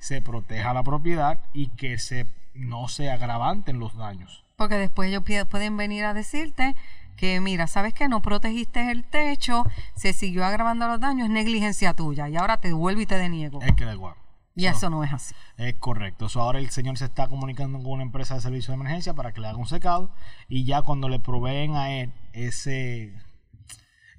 se 0.00 0.20
proteja 0.20 0.74
la 0.74 0.82
propiedad 0.82 1.38
y 1.52 1.68
que 1.68 1.96
se 1.98 2.26
no 2.54 2.88
se 2.88 3.08
agravanten 3.08 3.78
los 3.78 3.96
daños. 3.96 4.44
Porque 4.56 4.74
después 4.74 5.08
ellos 5.08 5.22
pueden 5.48 5.76
venir 5.76 6.04
a 6.04 6.12
decirte, 6.12 6.74
que 7.16 7.40
mira, 7.40 7.68
sabes 7.68 7.94
que 7.94 8.08
no 8.08 8.20
protegiste 8.20 8.90
el 8.90 9.04
techo, 9.04 9.64
se 9.94 10.12
siguió 10.12 10.44
agravando 10.44 10.88
los 10.88 10.98
daños, 10.98 11.28
es 11.28 11.32
negligencia 11.32 11.94
tuya 11.94 12.28
y 12.28 12.36
ahora 12.36 12.56
te 12.58 12.72
vuelvo 12.72 13.00
y 13.00 13.06
te 13.06 13.16
deniego. 13.16 13.60
Es 13.62 13.72
que 13.72 13.84
da 13.84 13.94
igual. 13.94 14.14
Y 14.56 14.66
eso 14.66 14.90
no 14.90 15.04
es 15.04 15.12
así. 15.12 15.34
Es 15.56 15.74
correcto. 15.74 16.28
So, 16.28 16.40
ahora 16.40 16.58
el 16.58 16.68
señor 16.70 16.98
se 16.98 17.04
está 17.04 17.28
comunicando 17.28 17.78
con 17.78 17.92
una 17.92 18.02
empresa 18.02 18.34
de 18.34 18.40
servicio 18.40 18.72
de 18.72 18.80
emergencia 18.80 19.14
para 19.14 19.32
que 19.32 19.40
le 19.40 19.46
haga 19.46 19.56
un 19.56 19.66
secado 19.66 20.10
y 20.48 20.64
ya 20.64 20.82
cuando 20.82 21.08
le 21.08 21.20
proveen 21.20 21.76
a 21.76 21.90
él 21.90 22.12
ese 22.32 23.14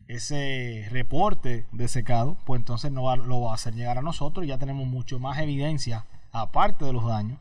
ese 0.08 0.88
reporte 0.92 1.66
de 1.72 1.88
secado, 1.88 2.38
pues 2.46 2.60
entonces 2.60 2.92
no 2.92 3.04
va- 3.04 3.16
lo 3.16 3.42
va 3.42 3.52
a 3.52 3.56
hacer 3.56 3.74
llegar 3.74 3.98
a 3.98 4.02
nosotros 4.02 4.46
y 4.46 4.50
ya 4.50 4.58
tenemos 4.58 4.86
mucho 4.88 5.20
más 5.20 5.40
evidencia, 5.40 6.06
aparte 6.32 6.86
de 6.86 6.94
los 6.94 7.06
daños, 7.06 7.40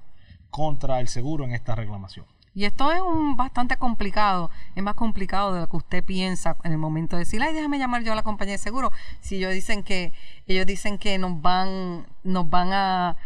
contra 0.51 1.01
el 1.01 1.09
seguro 1.09 1.45
en 1.45 1.53
esta 1.53 1.75
reclamación. 1.75 2.27
Y 2.55 2.67
esto 2.67 2.93
es 2.93 3.01
un 3.01 3.37
bastante 3.37 3.79
complicado, 3.79 4.51
es 4.75 4.83
más 4.83 4.95
complicado 4.95 5.55
de 5.55 5.61
lo 5.61 5.71
que 5.71 5.77
usted 5.79 6.05
piensa 6.05 6.55
en 6.65 6.73
el 6.73 6.79
momento 6.79 7.17
de 7.17 7.21
decir, 7.21 7.43
ay, 7.43 7.55
déjame 7.55 7.79
llamar 7.79 8.03
yo 8.03 8.13
a 8.13 8.15
la 8.15 8.23
compañía 8.23 8.53
de 8.53 8.59
seguro. 8.59 8.93
Si 9.21 9.37
ellos 9.37 9.53
dicen 9.53 9.83
que, 9.83 10.13
ellos 10.47 10.67
dicen 10.67 10.99
que 10.99 11.17
nos 11.17 11.41
van, 11.41 12.07
nos 12.25 12.51
van 12.51 12.69
a, 12.73 13.17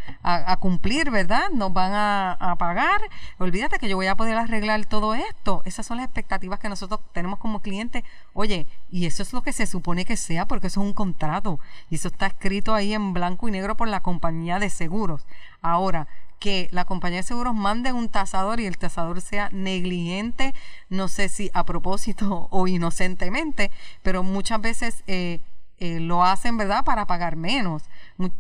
cumplir, 0.61 1.11
¿verdad? 1.11 1.51
Nos 1.53 1.73
van 1.73 1.93
a, 1.93 2.33
a 2.35 2.55
pagar. 2.55 3.01
Olvídate 3.39 3.81
que 3.81 3.89
yo 3.89 3.97
voy 3.97 4.07
a 4.07 4.15
poder 4.15 4.37
arreglar 4.37 4.87
todo 4.87 5.15
esto. 5.15 5.63
Esas 5.65 5.87
son 5.87 5.97
las 5.97 6.07
expectativas 6.07 6.61
que 6.61 6.69
nosotros 6.69 7.01
tenemos 7.13 7.41
como 7.41 7.61
clientes. 7.61 8.05
Oye, 8.33 8.67
y 8.91 9.07
eso 9.07 9.25
es 9.25 9.33
lo 9.33 9.43
que 9.43 9.53
se 9.53 9.67
supone 9.67 10.05
que 10.05 10.17
sea, 10.17 10.47
porque 10.47 10.69
eso 10.69 10.81
es 10.81 10.87
un 10.87 10.93
contrato. 10.93 11.59
Y 11.91 11.97
eso 11.97 12.09
está 12.09 12.27
escrito 12.27 12.75
ahí 12.75 12.95
en 12.95 13.13
blanco 13.13 13.49
y 13.49 13.51
negro 13.51 13.77
por 13.77 13.89
la 13.89 14.03
compañía 14.03 14.61
de 14.61 14.71
seguros. 14.71 15.27
Ahora, 15.63 16.07
que 16.39 16.69
la 16.71 16.85
compañía 16.85 17.19
de 17.19 17.23
seguros 17.23 17.55
mande 17.55 17.93
un 17.93 18.09
tasador 18.09 18.61
y 18.61 18.67
el 18.67 18.79
tasador 18.79 19.21
sea 19.21 19.49
negligente, 19.53 20.55
no 20.89 21.09
sé 21.09 21.29
si 21.29 21.51
a 21.55 21.65
propósito 21.65 22.49
o 22.51 22.67
inocentemente, 22.69 23.71
pero 24.03 24.23
muchas 24.23 24.61
veces 24.61 25.03
eh, 25.07 25.41
eh, 25.79 26.01
lo 26.01 26.25
hacen, 26.25 26.57
¿verdad?, 26.57 26.85
para 26.85 27.07
pagar 27.07 27.37
menos. 27.37 27.83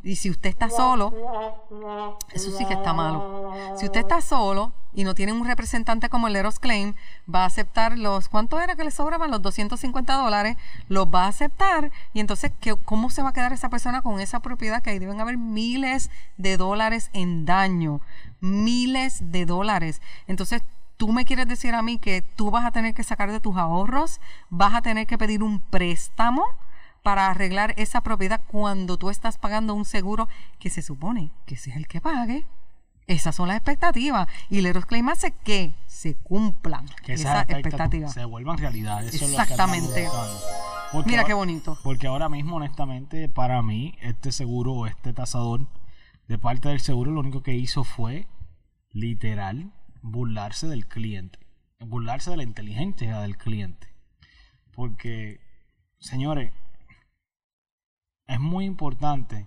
Y 0.02 0.16
si 0.16 0.30
usted 0.30 0.48
está 0.48 0.70
solo, 0.70 1.12
eso 2.32 2.50
sí 2.56 2.64
que 2.64 2.72
está 2.74 2.94
malo. 2.94 3.52
Si 3.76 3.84
usted 3.84 4.00
está 4.00 4.22
solo 4.22 4.72
y 4.94 5.04
no 5.04 5.14
tiene 5.14 5.32
un 5.32 5.46
representante 5.46 6.08
como 6.08 6.28
el 6.28 6.36
Eros 6.36 6.58
Claim, 6.58 6.94
va 7.32 7.42
a 7.42 7.46
aceptar 7.46 7.98
los, 7.98 8.30
¿cuánto 8.30 8.58
era 8.58 8.74
que 8.74 8.84
le 8.84 8.90
sobraban? 8.90 9.30
Los 9.30 9.42
250 9.42 10.14
dólares, 10.14 10.56
los 10.88 11.08
va 11.08 11.24
a 11.24 11.28
aceptar 11.28 11.90
y 12.14 12.20
entonces, 12.20 12.52
¿qué, 12.58 12.74
¿cómo 12.74 13.10
se 13.10 13.22
va 13.22 13.28
a 13.28 13.32
quedar 13.34 13.52
esa 13.52 13.68
persona 13.68 14.00
con 14.00 14.18
esa 14.20 14.40
propiedad? 14.40 14.82
Que 14.82 14.90
ahí 14.90 14.98
deben 14.98 15.20
haber 15.20 15.36
miles 15.36 16.10
de 16.38 16.56
dólares 16.56 17.10
en 17.12 17.44
daño, 17.44 18.00
miles 18.40 19.30
de 19.30 19.44
dólares. 19.44 20.00
Entonces, 20.26 20.62
tú 20.96 21.12
me 21.12 21.26
quieres 21.26 21.46
decir 21.46 21.74
a 21.74 21.82
mí 21.82 21.98
que 21.98 22.22
tú 22.22 22.50
vas 22.50 22.64
a 22.64 22.70
tener 22.70 22.94
que 22.94 23.04
sacar 23.04 23.30
de 23.30 23.40
tus 23.40 23.58
ahorros, 23.58 24.20
vas 24.48 24.74
a 24.74 24.80
tener 24.80 25.06
que 25.06 25.18
pedir 25.18 25.42
un 25.42 25.60
préstamo 25.60 26.46
para 27.06 27.30
arreglar 27.30 27.72
esa 27.76 28.00
propiedad 28.00 28.40
cuando 28.48 28.96
tú 28.96 29.10
estás 29.10 29.38
pagando 29.38 29.74
un 29.74 29.84
seguro 29.84 30.28
que 30.58 30.70
se 30.70 30.82
supone 30.82 31.30
que 31.46 31.54
ese 31.54 31.70
es 31.70 31.76
el 31.76 31.86
que 31.86 32.00
pague. 32.00 32.44
Esas 33.06 33.36
son 33.36 33.46
las 33.46 33.58
expectativas. 33.58 34.26
Y 34.50 34.60
Leros 34.60 34.86
Claim 34.86 35.08
hace 35.08 35.30
que 35.30 35.72
se 35.86 36.16
cumplan 36.16 36.84
Que 37.04 37.12
esas 37.12 37.44
esas 37.44 37.50
expectativas. 37.50 38.12
se 38.12 38.24
vuelvan 38.24 38.58
realidad. 38.58 39.04
Eso 39.04 39.24
es 39.24 39.30
lo 39.30 39.36
que 39.36 39.42
Exactamente. 39.44 40.08
Mira 41.04 41.20
ahora- 41.20 41.24
qué 41.24 41.32
bonito. 41.34 41.78
Porque 41.84 42.08
ahora 42.08 42.28
mismo, 42.28 42.56
honestamente, 42.56 43.28
para 43.28 43.62
mí, 43.62 43.94
este 44.00 44.32
seguro 44.32 44.72
o 44.72 44.86
este 44.88 45.12
tasador 45.12 45.60
de 46.26 46.38
parte 46.38 46.70
del 46.70 46.80
seguro 46.80 47.12
lo 47.12 47.20
único 47.20 47.44
que 47.44 47.54
hizo 47.54 47.84
fue, 47.84 48.26
literal, 48.90 49.72
burlarse 50.02 50.66
del 50.66 50.88
cliente. 50.88 51.38
Burlarse 51.78 52.32
de 52.32 52.38
la 52.38 52.42
inteligencia 52.42 53.20
del 53.20 53.36
cliente. 53.36 53.86
Porque, 54.72 55.38
señores, 56.00 56.52
es 58.36 58.40
muy 58.40 58.64
importante 58.66 59.46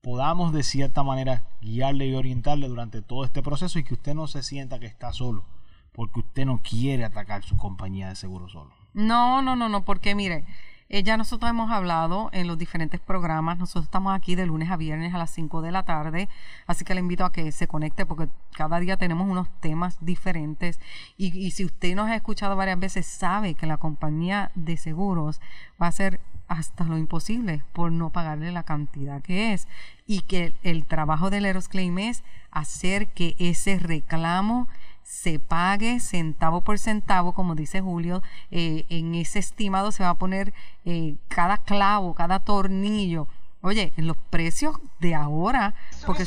podamos 0.00 0.52
de 0.52 0.62
cierta 0.62 1.02
manera 1.02 1.44
guiarle 1.60 2.06
y 2.06 2.14
orientarle 2.14 2.66
durante 2.66 3.02
todo 3.02 3.24
este 3.24 3.42
proceso 3.42 3.78
y 3.78 3.84
que 3.84 3.94
usted 3.94 4.14
no 4.14 4.26
se 4.26 4.42
sienta 4.42 4.80
que 4.80 4.86
está 4.86 5.12
solo, 5.12 5.44
porque 5.92 6.20
usted 6.20 6.46
no 6.46 6.60
quiere 6.62 7.04
atacar 7.04 7.42
su 7.42 7.56
compañía 7.56 8.08
de 8.08 8.16
seguro 8.16 8.48
solo. 8.48 8.70
No, 8.94 9.42
no, 9.42 9.56
no, 9.56 9.68
no, 9.68 9.84
porque 9.84 10.14
mire, 10.14 10.44
eh, 10.92 11.04
ya 11.04 11.16
nosotros 11.16 11.48
hemos 11.48 11.70
hablado 11.70 12.30
en 12.32 12.48
los 12.48 12.58
diferentes 12.58 12.98
programas, 12.98 13.58
nosotros 13.58 13.84
estamos 13.84 14.12
aquí 14.12 14.34
de 14.34 14.44
lunes 14.44 14.70
a 14.70 14.76
viernes 14.76 15.14
a 15.14 15.18
las 15.18 15.30
5 15.30 15.62
de 15.62 15.70
la 15.70 15.84
tarde, 15.84 16.28
así 16.66 16.84
que 16.84 16.94
le 16.94 17.00
invito 17.00 17.24
a 17.24 17.30
que 17.30 17.52
se 17.52 17.68
conecte 17.68 18.06
porque 18.06 18.28
cada 18.56 18.80
día 18.80 18.96
tenemos 18.96 19.28
unos 19.28 19.48
temas 19.60 19.98
diferentes. 20.00 20.80
Y, 21.16 21.52
si 21.52 21.64
usted 21.64 21.94
nos 21.94 22.08
ha 22.10 22.16
escuchado 22.16 22.56
varias 22.56 22.80
veces 22.80 23.06
sabe 23.06 23.54
que 23.54 23.66
la 23.66 23.76
compañía 23.76 24.50
de 24.56 24.76
seguros 24.76 25.40
va 25.80 25.86
a 25.86 25.90
hacer 25.90 26.18
hasta 26.48 26.82
lo 26.82 26.98
imposible 26.98 27.62
por 27.72 27.92
no 27.92 28.10
pagarle 28.10 28.50
la 28.50 28.64
cantidad 28.64 29.22
que 29.22 29.52
es. 29.52 29.68
Y 30.08 30.22
que 30.22 30.52
el 30.64 30.84
trabajo 30.86 31.30
del 31.30 31.44
Eros 31.44 31.68
Claim 31.68 31.96
es 32.00 32.24
hacer 32.50 33.06
que 33.06 33.36
ese 33.38 33.78
reclamo 33.78 34.66
se 35.10 35.40
pague 35.40 35.98
centavo 35.98 36.60
por 36.60 36.78
centavo, 36.78 37.34
como 37.34 37.56
dice 37.56 37.80
Julio, 37.80 38.22
eh, 38.52 38.86
en 38.88 39.16
ese 39.16 39.40
estimado 39.40 39.90
se 39.90 40.04
va 40.04 40.10
a 40.10 40.18
poner 40.18 40.54
eh, 40.84 41.16
cada 41.26 41.58
clavo, 41.58 42.14
cada 42.14 42.38
tornillo. 42.38 43.26
Oye, 43.60 43.92
en 43.96 44.06
los 44.06 44.16
precios 44.16 44.76
de 45.00 45.16
ahora, 45.16 45.74
porque 46.06 46.24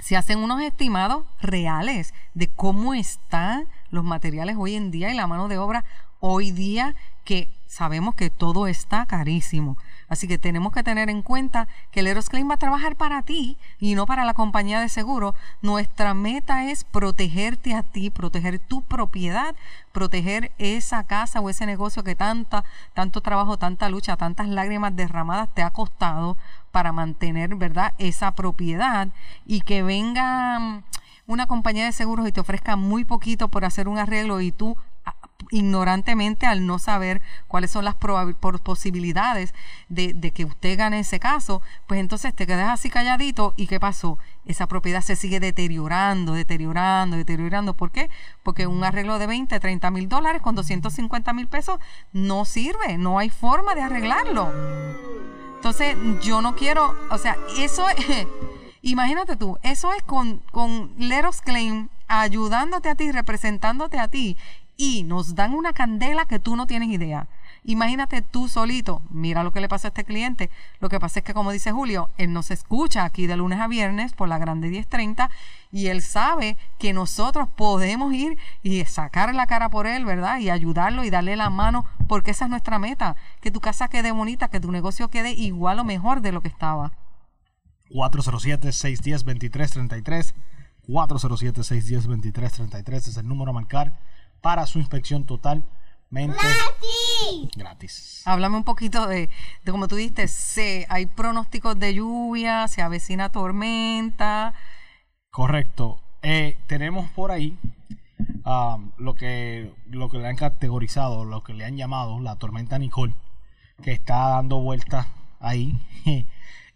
se 0.00 0.16
hacen 0.16 0.38
unos 0.38 0.62
estimados 0.62 1.24
reales 1.42 2.14
de 2.34 2.46
cómo 2.46 2.94
están 2.94 3.66
los 3.90 4.04
materiales 4.04 4.56
hoy 4.56 4.76
en 4.76 4.92
día 4.92 5.10
y 5.10 5.16
la 5.16 5.26
mano 5.26 5.48
de 5.48 5.58
obra 5.58 5.84
hoy 6.20 6.52
día 6.52 6.94
que 7.24 7.48
sabemos 7.66 8.14
que 8.14 8.30
todo 8.30 8.68
está 8.68 9.06
carísimo. 9.06 9.76
Así 10.08 10.28
que 10.28 10.38
tenemos 10.38 10.72
que 10.72 10.82
tener 10.82 11.10
en 11.10 11.22
cuenta 11.22 11.68
que 11.90 12.00
el 12.00 12.06
Eros 12.06 12.28
Claim 12.28 12.48
va 12.48 12.54
a 12.54 12.58
trabajar 12.58 12.96
para 12.96 13.22
ti 13.22 13.58
y 13.78 13.94
no 13.94 14.06
para 14.06 14.24
la 14.24 14.34
compañía 14.34 14.80
de 14.80 14.88
seguro. 14.88 15.34
Nuestra 15.62 16.14
meta 16.14 16.70
es 16.70 16.84
protegerte 16.84 17.74
a 17.74 17.82
ti, 17.82 18.10
proteger 18.10 18.58
tu 18.58 18.82
propiedad, 18.82 19.54
proteger 19.92 20.52
esa 20.58 21.04
casa 21.04 21.40
o 21.40 21.50
ese 21.50 21.66
negocio 21.66 22.04
que 22.04 22.14
tanta, 22.14 22.64
tanto 22.94 23.20
trabajo, 23.20 23.58
tanta 23.58 23.88
lucha, 23.88 24.16
tantas 24.16 24.48
lágrimas 24.48 24.94
derramadas 24.94 25.48
te 25.54 25.62
ha 25.62 25.70
costado 25.70 26.36
para 26.70 26.92
mantener, 26.92 27.54
¿verdad?, 27.54 27.94
esa 27.98 28.32
propiedad 28.32 29.08
y 29.46 29.62
que 29.62 29.82
venga 29.82 30.58
mm, 30.58 30.82
una 31.26 31.46
compañía 31.46 31.86
de 31.86 31.92
seguros 31.92 32.28
y 32.28 32.32
te 32.32 32.40
ofrezca 32.40 32.76
muy 32.76 33.04
poquito 33.04 33.48
por 33.48 33.64
hacer 33.64 33.88
un 33.88 33.98
arreglo 33.98 34.40
y 34.40 34.52
tú 34.52 34.76
ignorantemente 35.50 36.46
al 36.46 36.66
no 36.66 36.78
saber 36.78 37.22
cuáles 37.48 37.70
son 37.70 37.84
las 37.84 37.94
posibilidades 37.94 39.54
de, 39.88 40.12
de 40.14 40.30
que 40.32 40.44
usted 40.44 40.78
gane 40.78 41.00
ese 41.00 41.20
caso, 41.20 41.62
pues 41.86 42.00
entonces 42.00 42.34
te 42.34 42.46
quedas 42.46 42.70
así 42.70 42.90
calladito 42.90 43.54
y 43.56 43.66
¿qué 43.66 43.78
pasó? 43.78 44.18
Esa 44.44 44.66
propiedad 44.66 45.02
se 45.02 45.16
sigue 45.16 45.40
deteriorando, 45.40 46.32
deteriorando, 46.32 47.16
deteriorando. 47.16 47.74
¿Por 47.74 47.90
qué? 47.90 48.10
Porque 48.42 48.66
un 48.66 48.84
arreglo 48.84 49.18
de 49.18 49.26
20, 49.26 49.58
30 49.58 49.90
mil 49.90 50.08
dólares 50.08 50.42
con 50.42 50.54
250 50.54 51.32
mil 51.32 51.48
pesos 51.48 51.80
no 52.12 52.44
sirve, 52.44 52.98
no 52.98 53.18
hay 53.18 53.30
forma 53.30 53.74
de 53.74 53.82
arreglarlo. 53.82 54.52
Entonces, 55.56 55.96
yo 56.22 56.42
no 56.42 56.54
quiero, 56.54 56.94
o 57.10 57.18
sea, 57.18 57.36
eso 57.58 57.88
es, 57.88 58.26
imagínate 58.82 59.36
tú, 59.36 59.58
eso 59.62 59.92
es 59.92 60.02
con, 60.02 60.38
con 60.52 60.94
Leros 60.96 61.40
Claim 61.40 61.88
ayudándote 62.08 62.88
a 62.88 62.94
ti, 62.94 63.10
representándote 63.10 63.98
a 63.98 64.06
ti, 64.08 64.36
y 64.76 65.04
nos 65.04 65.34
dan 65.34 65.54
una 65.54 65.72
candela 65.72 66.26
que 66.26 66.38
tú 66.38 66.54
no 66.56 66.66
tienes 66.66 66.90
idea. 66.90 67.28
Imagínate 67.64 68.20
tú 68.22 68.48
solito, 68.48 69.02
mira 69.10 69.42
lo 69.42 69.52
que 69.52 69.60
le 69.60 69.68
pasó 69.68 69.88
a 69.88 69.90
este 69.90 70.04
cliente. 70.04 70.48
Lo 70.78 70.88
que 70.88 71.00
pasa 71.00 71.18
es 71.18 71.24
que, 71.24 71.34
como 71.34 71.50
dice 71.50 71.72
Julio, 71.72 72.10
él 72.16 72.32
nos 72.32 72.52
escucha 72.52 73.04
aquí 73.04 73.26
de 73.26 73.36
lunes 73.36 73.58
a 73.58 73.66
viernes 73.66 74.12
por 74.12 74.28
la 74.28 74.38
grande 74.38 74.68
1030 74.68 75.28
y 75.72 75.88
él 75.88 76.00
sabe 76.02 76.56
que 76.78 76.92
nosotros 76.92 77.48
podemos 77.56 78.12
ir 78.12 78.38
y 78.62 78.84
sacar 78.84 79.34
la 79.34 79.46
cara 79.46 79.68
por 79.68 79.88
él, 79.88 80.04
¿verdad? 80.04 80.38
Y 80.38 80.50
ayudarlo 80.50 81.02
y 81.02 81.10
darle 81.10 81.34
la 81.36 81.50
mano, 81.50 81.84
porque 82.06 82.30
esa 82.30 82.44
es 82.44 82.50
nuestra 82.50 82.78
meta, 82.78 83.16
que 83.40 83.50
tu 83.50 83.60
casa 83.60 83.88
quede 83.88 84.12
bonita, 84.12 84.46
que 84.48 84.60
tu 84.60 84.70
negocio 84.70 85.08
quede 85.08 85.32
igual 85.32 85.80
o 85.80 85.84
mejor 85.84 86.20
de 86.20 86.30
lo 86.32 86.42
que 86.42 86.48
estaba. 86.48 86.92
407-610-2333. 87.90 90.34
407-610-2333 90.86 92.94
es 92.94 93.16
el 93.16 93.26
número 93.26 93.50
a 93.50 93.54
marcar 93.54 93.98
para 94.40 94.66
su 94.66 94.78
inspección 94.78 95.24
totalmente 95.24 95.76
gratis. 97.56 98.22
Háblame 98.24 98.56
un 98.56 98.64
poquito 98.64 99.06
de, 99.06 99.28
de 99.64 99.72
como 99.72 99.88
tú 99.88 99.96
dijiste, 99.96 100.28
se, 100.28 100.86
hay 100.88 101.06
pronósticos 101.06 101.78
de 101.78 101.94
lluvia, 101.94 102.68
se 102.68 102.82
avecina 102.82 103.30
tormenta. 103.30 104.54
Correcto. 105.30 106.00
Eh, 106.22 106.56
tenemos 106.66 107.08
por 107.10 107.30
ahí 107.30 107.58
um, 108.44 108.90
lo, 108.96 109.14
que, 109.14 109.72
lo 109.88 110.08
que 110.08 110.18
le 110.18 110.28
han 110.28 110.36
categorizado, 110.36 111.24
lo 111.24 111.42
que 111.42 111.54
le 111.54 111.64
han 111.64 111.76
llamado 111.76 112.20
la 112.20 112.36
tormenta 112.36 112.78
Nicole, 112.78 113.14
que 113.82 113.92
está 113.92 114.28
dando 114.30 114.58
vueltas 114.58 115.06
ahí 115.40 115.78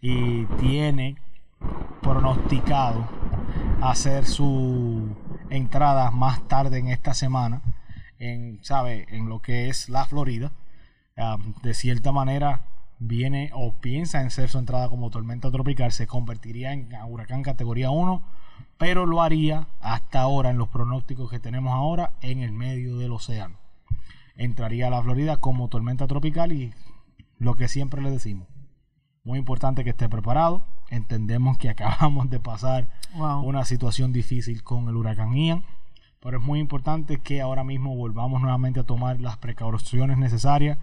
y 0.01 0.45
tiene 0.45 1.17
pronosticado 2.01 3.07
hacer 3.81 4.25
su 4.25 5.15
entrada 5.51 6.09
más 6.11 6.47
tarde 6.47 6.79
en 6.79 6.87
esta 6.87 7.13
semana 7.13 7.61
en, 8.17 8.59
sabe, 8.63 9.05
en 9.09 9.29
lo 9.29 9.41
que 9.41 9.69
es 9.69 9.89
la 9.89 10.05
Florida. 10.05 10.51
De 11.61 11.73
cierta 11.73 12.11
manera 12.11 12.61
viene 12.97 13.51
o 13.53 13.73
piensa 13.73 14.21
en 14.21 14.31
ser 14.31 14.49
su 14.49 14.57
entrada 14.57 14.89
como 14.89 15.09
tormenta 15.09 15.51
tropical, 15.51 15.91
se 15.91 16.07
convertiría 16.07 16.71
en 16.71 16.89
huracán 17.07 17.43
categoría 17.43 17.91
1, 17.91 18.21
pero 18.77 19.05
lo 19.05 19.21
haría 19.21 19.67
hasta 19.81 20.21
ahora 20.21 20.49
en 20.49 20.57
los 20.57 20.69
pronósticos 20.69 21.29
que 21.29 21.39
tenemos 21.39 21.73
ahora 21.73 22.13
en 22.21 22.39
el 22.39 22.51
medio 22.51 22.97
del 22.97 23.11
océano. 23.11 23.57
Entraría 24.35 24.87
a 24.87 24.91
la 24.91 25.03
Florida 25.03 25.37
como 25.37 25.67
tormenta 25.67 26.07
tropical 26.07 26.51
y 26.53 26.73
lo 27.37 27.55
que 27.55 27.67
siempre 27.67 28.01
le 28.01 28.11
decimos, 28.11 28.47
muy 29.23 29.37
importante 29.39 29.83
que 29.83 29.91
esté 29.91 30.09
preparado. 30.09 30.65
Entendemos 30.89 31.57
que 31.57 31.69
acabamos 31.75 32.29
de 32.29 32.39
pasar 32.39 32.87
Wow. 33.15 33.41
una 33.43 33.65
situación 33.65 34.13
difícil 34.13 34.63
con 34.63 34.87
el 34.87 34.95
huracán 34.95 35.33
Ian, 35.35 35.65
pero 36.21 36.37
es 36.37 36.43
muy 36.43 36.59
importante 36.59 37.19
que 37.19 37.41
ahora 37.41 37.63
mismo 37.65 37.93
volvamos 37.95 38.41
nuevamente 38.41 38.79
a 38.79 38.83
tomar 38.85 39.19
las 39.19 39.35
precauciones 39.37 40.17
necesarias 40.17 40.77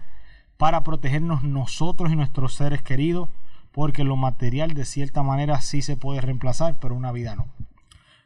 para 0.57 0.83
protegernos 0.83 1.43
nosotros 1.43 2.11
y 2.11 2.15
nuestros 2.15 2.53
seres 2.53 2.81
queridos, 2.83 3.29
porque 3.71 4.03
lo 4.03 4.15
material 4.15 4.73
de 4.75 4.85
cierta 4.85 5.23
manera 5.23 5.59
sí 5.61 5.81
se 5.81 5.97
puede 5.97 6.21
reemplazar, 6.21 6.77
pero 6.79 6.93
una 6.95 7.11
vida 7.11 7.35
no. 7.35 7.47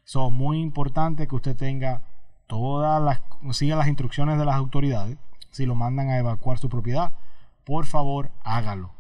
Son 0.03 0.33
muy 0.33 0.59
importante 0.59 1.27
que 1.27 1.35
usted 1.35 1.55
tenga 1.55 2.01
todas 2.47 3.01
las, 3.01 3.21
siga 3.55 3.75
las 3.77 3.87
instrucciones 3.87 4.37
de 4.37 4.45
las 4.45 4.55
autoridades. 4.55 5.17
Si 5.51 5.65
lo 5.65 5.75
mandan 5.75 6.09
a 6.09 6.17
evacuar 6.17 6.57
su 6.57 6.67
propiedad, 6.67 7.13
por 7.63 7.85
favor 7.85 8.31
hágalo. 8.43 8.91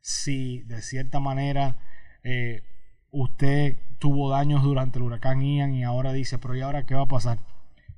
Si 0.00 0.60
de 0.62 0.82
cierta 0.82 1.20
manera 1.20 1.76
eh, 2.22 2.62
usted 3.10 3.76
tuvo 3.98 4.30
daños 4.30 4.62
durante 4.62 4.98
el 4.98 5.04
huracán 5.04 5.42
Ian 5.42 5.74
y 5.74 5.84
ahora 5.84 6.12
dice, 6.12 6.38
pero 6.38 6.56
¿y 6.56 6.60
ahora 6.62 6.86
qué 6.86 6.94
va 6.94 7.02
a 7.02 7.08
pasar? 7.08 7.38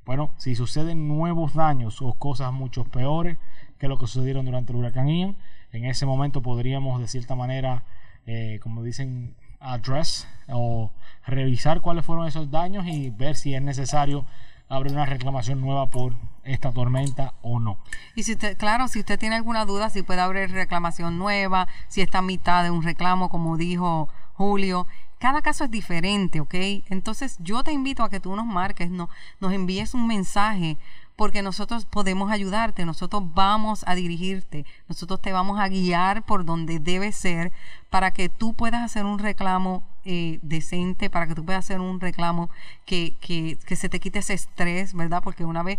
Bueno, 0.04 0.34
si 0.36 0.56
suceden 0.56 1.06
nuevos 1.06 1.54
daños 1.54 2.02
o 2.02 2.14
cosas 2.14 2.52
mucho 2.52 2.84
peores 2.84 3.38
que 3.78 3.88
lo 3.88 3.98
que 3.98 4.06
sucedieron 4.06 4.44
durante 4.44 4.72
el 4.72 4.78
huracán 4.78 5.08
Ian, 5.08 5.36
en 5.72 5.84
ese 5.84 6.06
momento 6.06 6.42
podríamos 6.42 7.00
de 7.00 7.08
cierta 7.08 7.34
manera, 7.34 7.84
eh, 8.26 8.58
como 8.62 8.82
dicen, 8.82 9.36
address 9.60 10.26
o 10.48 10.90
revisar 11.24 11.80
cuáles 11.80 12.04
fueron 12.04 12.26
esos 12.26 12.50
daños 12.50 12.86
y 12.86 13.10
ver 13.10 13.36
si 13.36 13.54
es 13.54 13.62
necesario 13.62 14.26
abrir 14.68 14.92
una 14.92 15.06
reclamación 15.06 15.60
nueva 15.60 15.90
por 15.90 16.14
esta 16.44 16.72
tormenta 16.72 17.34
o 17.42 17.60
no. 17.60 17.78
Y 18.14 18.24
si 18.24 18.32
usted, 18.32 18.56
claro, 18.56 18.88
si 18.88 19.00
usted 19.00 19.18
tiene 19.18 19.36
alguna 19.36 19.64
duda, 19.64 19.90
si 19.90 20.02
puede 20.02 20.20
abrir 20.20 20.50
reclamación 20.50 21.18
nueva, 21.18 21.68
si 21.88 22.00
está 22.00 22.18
a 22.18 22.22
mitad 22.22 22.64
de 22.64 22.70
un 22.70 22.82
reclamo, 22.82 23.28
como 23.28 23.56
dijo 23.56 24.08
Julio, 24.34 24.86
cada 25.18 25.40
caso 25.40 25.64
es 25.64 25.70
diferente, 25.70 26.40
¿ok? 26.40 26.54
Entonces 26.90 27.36
yo 27.38 27.62
te 27.62 27.72
invito 27.72 28.02
a 28.02 28.10
que 28.10 28.18
tú 28.18 28.34
nos 28.34 28.44
marques, 28.44 28.90
no, 28.90 29.08
nos 29.38 29.52
envíes 29.52 29.94
un 29.94 30.08
mensaje, 30.08 30.78
porque 31.14 31.42
nosotros 31.42 31.84
podemos 31.84 32.32
ayudarte, 32.32 32.84
nosotros 32.84 33.22
vamos 33.32 33.84
a 33.86 33.94
dirigirte, 33.94 34.64
nosotros 34.88 35.20
te 35.20 35.32
vamos 35.32 35.60
a 35.60 35.68
guiar 35.68 36.24
por 36.24 36.44
donde 36.44 36.80
debe 36.80 37.12
ser 37.12 37.52
para 37.90 38.10
que 38.10 38.28
tú 38.28 38.54
puedas 38.54 38.82
hacer 38.82 39.04
un 39.04 39.20
reclamo 39.20 39.84
eh, 40.04 40.40
decente, 40.42 41.10
para 41.10 41.28
que 41.28 41.36
tú 41.36 41.44
puedas 41.44 41.64
hacer 41.64 41.80
un 41.80 42.00
reclamo 42.00 42.50
que, 42.86 43.14
que, 43.20 43.56
que 43.64 43.76
se 43.76 43.88
te 43.88 44.00
quite 44.00 44.18
ese 44.18 44.34
estrés, 44.34 44.94
¿verdad? 44.94 45.22
Porque 45.22 45.44
una 45.44 45.62
vez 45.62 45.78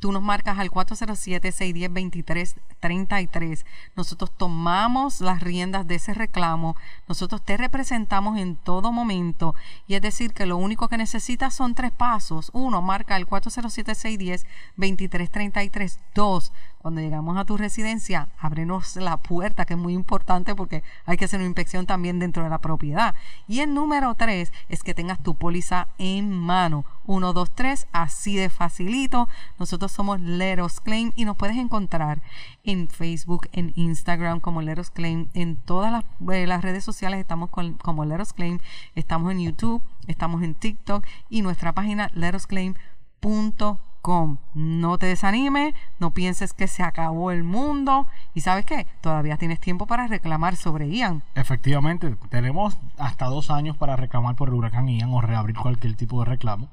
tú 0.00 0.10
nos 0.12 0.22
marcas 0.22 0.58
al 0.58 0.70
407-610-2333. 0.70 3.64
Nosotros 3.96 4.30
tomamos 4.36 5.20
las 5.20 5.42
riendas 5.42 5.86
de 5.86 5.96
ese 5.96 6.14
reclamo, 6.14 6.76
nosotros 7.08 7.42
te 7.42 7.56
representamos 7.56 8.38
en 8.38 8.54
todo 8.56 8.92
momento 8.92 9.54
y 9.86 9.94
es 9.94 10.02
decir 10.02 10.32
que 10.32 10.46
lo 10.46 10.56
único 10.56 10.88
que 10.88 10.96
necesitas 10.98 11.54
son 11.54 11.74
tres 11.74 11.90
pasos. 11.90 12.50
Uno, 12.52 12.82
marca 12.82 13.16
el 13.16 13.26
407-610-2333. 13.26 15.98
Dos, 16.14 16.52
cuando 16.78 17.00
llegamos 17.00 17.36
a 17.36 17.44
tu 17.44 17.56
residencia, 17.56 18.28
ábrenos 18.38 18.94
la 18.96 19.16
puerta, 19.16 19.64
que 19.64 19.74
es 19.74 19.78
muy 19.78 19.94
importante 19.94 20.54
porque 20.54 20.82
hay 21.06 21.16
que 21.16 21.24
hacer 21.24 21.40
una 21.40 21.48
inspección 21.48 21.86
también 21.86 22.18
dentro 22.18 22.44
de 22.44 22.50
la 22.50 22.58
propiedad. 22.58 23.14
Y 23.46 23.60
el 23.60 23.72
número 23.74 24.14
tres 24.14 24.52
es 24.68 24.82
que 24.82 24.94
tengas 24.94 25.22
tu 25.22 25.34
póliza 25.34 25.88
en 25.98 26.30
mano. 26.30 26.84
Uno, 27.08 27.32
dos, 27.32 27.50
tres, 27.54 27.86
así 27.92 28.36
de 28.36 28.50
facilito. 28.50 29.28
Nosotros 29.58 29.90
somos 29.92 30.20
Leros 30.20 30.78
Claim 30.80 31.12
y 31.16 31.24
nos 31.24 31.38
puedes 31.38 31.56
encontrar 31.56 32.20
en 32.64 32.86
Facebook, 32.86 33.48
en 33.52 33.72
Instagram 33.76 34.40
como 34.40 34.60
Leros 34.60 34.90
Claim, 34.90 35.28
en 35.32 35.56
todas 35.56 35.90
las, 35.90 36.04
eh, 36.30 36.58
redes 36.60 36.84
sociales 36.84 37.18
estamos 37.18 37.48
con- 37.48 37.78
como 37.78 38.04
Leros 38.04 38.34
Claim, 38.34 38.58
estamos 38.94 39.32
en 39.32 39.40
YouTube, 39.40 39.82
estamos 40.06 40.42
en 40.42 40.54
TikTok 40.54 41.02
y 41.30 41.40
nuestra 41.40 41.72
página 41.72 42.10
lerosclaim.com. 42.12 44.36
No 44.54 44.98
te 44.98 45.06
desanimes, 45.06 45.74
no 45.98 46.12
pienses 46.12 46.52
que 46.52 46.68
se 46.68 46.82
acabó 46.82 47.30
el 47.30 47.42
mundo 47.42 48.06
y 48.34 48.42
sabes 48.42 48.64
qué, 48.64 48.86
todavía 49.00 49.36
tienes 49.36 49.60
tiempo 49.60 49.86
para 49.86 50.06
reclamar 50.06 50.56
sobre 50.56 50.88
Ian. 50.90 51.22
Efectivamente, 51.34 52.16
tenemos 52.28 52.76
hasta 52.96 53.26
dos 53.26 53.50
años 53.50 53.76
para 53.76 53.96
reclamar 53.96 54.36
por 54.36 54.48
el 54.48 54.54
huracán 54.54 54.88
Ian 54.88 55.10
o 55.12 55.20
reabrir 55.20 55.56
cualquier 55.56 55.94
tipo 55.96 56.20
de 56.20 56.26
reclamo. 56.30 56.68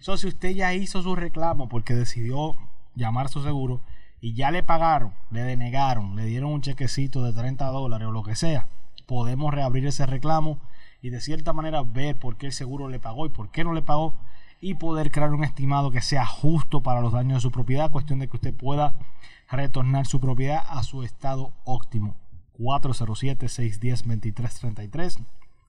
So, 0.00 0.16
si 0.16 0.26
usted 0.28 0.50
ya 0.50 0.72
hizo 0.72 1.02
su 1.02 1.14
reclamo 1.14 1.68
porque 1.68 1.94
decidió 1.94 2.56
llamar 2.94 3.28
su 3.28 3.42
seguro 3.42 3.82
y 4.22 4.32
ya 4.32 4.50
le 4.50 4.62
pagaron, 4.62 5.12
le 5.30 5.42
denegaron, 5.42 6.16
le 6.16 6.24
dieron 6.24 6.52
un 6.52 6.62
chequecito 6.62 7.22
de 7.22 7.34
30 7.34 7.66
dólares 7.66 8.08
o 8.08 8.10
lo 8.10 8.22
que 8.22 8.34
sea, 8.34 8.66
podemos 9.06 9.52
reabrir 9.52 9.86
ese 9.86 10.06
reclamo 10.06 10.58
y 11.02 11.10
de 11.10 11.20
cierta 11.20 11.52
manera 11.52 11.82
ver 11.82 12.16
por 12.16 12.38
qué 12.38 12.46
el 12.46 12.52
seguro 12.52 12.88
le 12.88 12.98
pagó 12.98 13.26
y 13.26 13.28
por 13.28 13.50
qué 13.50 13.62
no 13.62 13.74
le 13.74 13.82
pagó 13.82 14.14
y 14.62 14.74
poder 14.74 15.10
crear 15.10 15.34
un 15.34 15.44
estimado 15.44 15.90
que 15.90 16.00
sea 16.00 16.24
justo 16.24 16.82
para 16.82 17.02
los 17.02 17.12
daños 17.12 17.34
de 17.34 17.40
su 17.42 17.50
propiedad, 17.50 17.90
cuestión 17.90 18.20
de 18.20 18.28
que 18.28 18.38
usted 18.38 18.54
pueda 18.54 18.94
retornar 19.50 20.06
su 20.06 20.18
propiedad 20.18 20.64
a 20.66 20.82
su 20.82 21.02
estado 21.02 21.52
óptimo. 21.64 22.16
407-610-2333. 22.58 25.18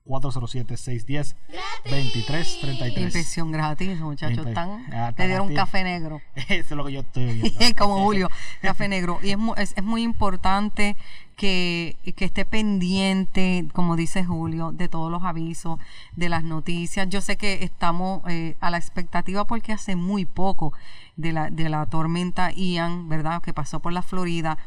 407-610-2333. 0.05 2.97
Inspección 2.97 3.51
gratis, 3.51 3.99
muchachos. 3.99 4.47
Están, 4.47 4.85
Ah, 4.91 5.13
te 5.15 5.27
dieron 5.27 5.53
café 5.53 5.83
negro. 5.83 6.21
Eso 6.35 6.49
es 6.49 6.71
lo 6.71 6.85
que 6.85 6.93
yo 6.93 7.01
estoy 7.01 7.25
viendo. 7.25 7.51
como 7.77 8.03
Julio, 8.03 8.29
café 8.61 8.87
negro. 8.87 9.19
Y 9.21 9.31
es, 9.31 9.37
es, 9.57 9.73
es 9.77 9.83
muy 9.83 10.03
importante 10.03 10.95
que, 11.35 11.97
que 12.15 12.25
esté 12.25 12.45
pendiente, 12.45 13.65
como 13.73 13.95
dice 13.95 14.23
Julio, 14.23 14.71
de 14.71 14.89
todos 14.89 15.11
los 15.11 15.23
avisos, 15.23 15.79
de 16.15 16.29
las 16.29 16.43
noticias. 16.43 17.07
Yo 17.09 17.21
sé 17.21 17.37
que 17.37 17.63
estamos 17.63 18.21
eh, 18.27 18.55
a 18.59 18.71
la 18.71 18.77
expectativa 18.77 19.45
porque 19.45 19.73
hace 19.73 19.95
muy 19.95 20.25
poco 20.25 20.73
de 21.15 21.33
la, 21.33 21.49
de 21.49 21.69
la 21.69 21.85
tormenta 21.85 22.51
Ian, 22.51 23.07
¿verdad? 23.07 23.41
Que 23.41 23.53
pasó 23.53 23.79
por 23.79 23.93
la 23.93 24.01
Florida. 24.01 24.57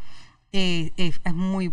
Eh, 0.53 0.92
es 0.97 1.35
muy 1.35 1.73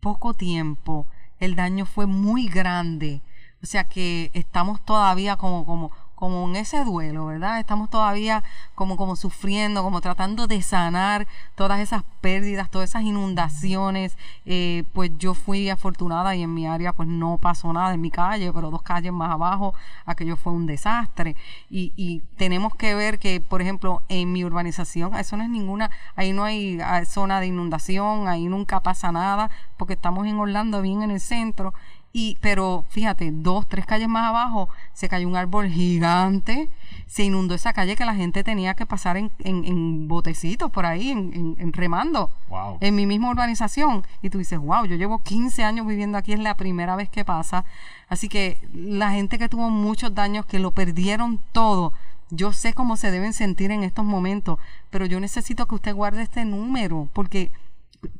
poco 0.00 0.34
tiempo. 0.34 1.06
El 1.42 1.56
daño 1.56 1.86
fue 1.86 2.06
muy 2.06 2.46
grande. 2.46 3.20
O 3.64 3.66
sea 3.66 3.82
que 3.88 4.30
estamos 4.32 4.80
todavía 4.84 5.36
como, 5.36 5.66
como, 5.66 5.90
como 6.22 6.48
en 6.48 6.54
ese 6.54 6.84
duelo, 6.84 7.26
¿verdad? 7.26 7.58
Estamos 7.58 7.90
todavía 7.90 8.44
como, 8.76 8.96
como 8.96 9.16
sufriendo, 9.16 9.82
como 9.82 10.00
tratando 10.00 10.46
de 10.46 10.62
sanar 10.62 11.26
todas 11.56 11.80
esas 11.80 12.04
pérdidas, 12.20 12.70
todas 12.70 12.90
esas 12.90 13.02
inundaciones. 13.02 14.16
Eh, 14.46 14.84
pues 14.92 15.10
yo 15.18 15.34
fui 15.34 15.68
afortunada 15.68 16.36
y 16.36 16.42
en 16.44 16.54
mi 16.54 16.64
área 16.64 16.92
pues 16.92 17.08
no 17.08 17.38
pasó 17.38 17.72
nada 17.72 17.92
en 17.92 18.00
mi 18.00 18.12
calle, 18.12 18.52
pero 18.52 18.70
dos 18.70 18.82
calles 18.82 19.12
más 19.12 19.32
abajo 19.32 19.74
aquello 20.06 20.36
fue 20.36 20.52
un 20.52 20.64
desastre. 20.64 21.34
Y, 21.68 21.92
y 21.96 22.20
tenemos 22.36 22.76
que 22.76 22.94
ver 22.94 23.18
que, 23.18 23.40
por 23.40 23.60
ejemplo, 23.60 24.04
en 24.08 24.30
mi 24.30 24.44
urbanización, 24.44 25.16
eso 25.16 25.36
no 25.36 25.42
es 25.42 25.50
ninguna, 25.50 25.90
ahí 26.14 26.32
no 26.32 26.44
hay 26.44 26.78
ah, 26.84 27.04
zona 27.04 27.40
de 27.40 27.48
inundación, 27.48 28.28
ahí 28.28 28.46
nunca 28.46 28.78
pasa 28.78 29.10
nada, 29.10 29.50
porque 29.76 29.94
estamos 29.94 30.28
en 30.28 30.38
Orlando, 30.38 30.82
bien 30.82 31.02
en 31.02 31.10
el 31.10 31.18
centro 31.18 31.74
y, 32.12 32.36
pero 32.40 32.84
fíjate, 32.90 33.30
dos, 33.32 33.66
tres 33.68 33.86
calles 33.86 34.08
más 34.08 34.28
abajo 34.28 34.68
se 34.92 35.08
cayó 35.08 35.26
un 35.28 35.36
árbol 35.36 35.68
gigante, 35.68 36.68
se 37.06 37.24
inundó 37.24 37.54
esa 37.54 37.72
calle 37.72 37.96
que 37.96 38.04
la 38.04 38.14
gente 38.14 38.44
tenía 38.44 38.74
que 38.74 38.84
pasar 38.86 39.16
en, 39.16 39.30
en, 39.38 39.64
en 39.64 40.08
botecitos 40.08 40.70
por 40.70 40.84
ahí, 40.86 41.10
en, 41.10 41.56
en 41.58 41.72
remando, 41.72 42.30
Wow. 42.48 42.76
en 42.80 42.94
mi 42.94 43.06
misma 43.06 43.30
urbanización. 43.30 44.04
Y 44.20 44.28
tú 44.28 44.38
dices, 44.38 44.58
wow, 44.58 44.84
yo 44.84 44.96
llevo 44.96 45.22
15 45.22 45.64
años 45.64 45.86
viviendo 45.86 46.18
aquí, 46.18 46.34
es 46.34 46.40
la 46.40 46.54
primera 46.56 46.96
vez 46.96 47.08
que 47.08 47.24
pasa. 47.24 47.64
Así 48.10 48.28
que 48.28 48.58
la 48.74 49.12
gente 49.12 49.38
que 49.38 49.48
tuvo 49.48 49.70
muchos 49.70 50.14
daños, 50.14 50.44
que 50.44 50.58
lo 50.58 50.72
perdieron 50.72 51.40
todo, 51.52 51.92
yo 52.28 52.52
sé 52.52 52.74
cómo 52.74 52.96
se 52.96 53.10
deben 53.10 53.32
sentir 53.32 53.70
en 53.70 53.84
estos 53.84 54.04
momentos, 54.04 54.58
pero 54.90 55.06
yo 55.06 55.18
necesito 55.20 55.66
que 55.66 55.74
usted 55.76 55.94
guarde 55.94 56.22
este 56.22 56.44
número, 56.44 57.08
porque 57.14 57.50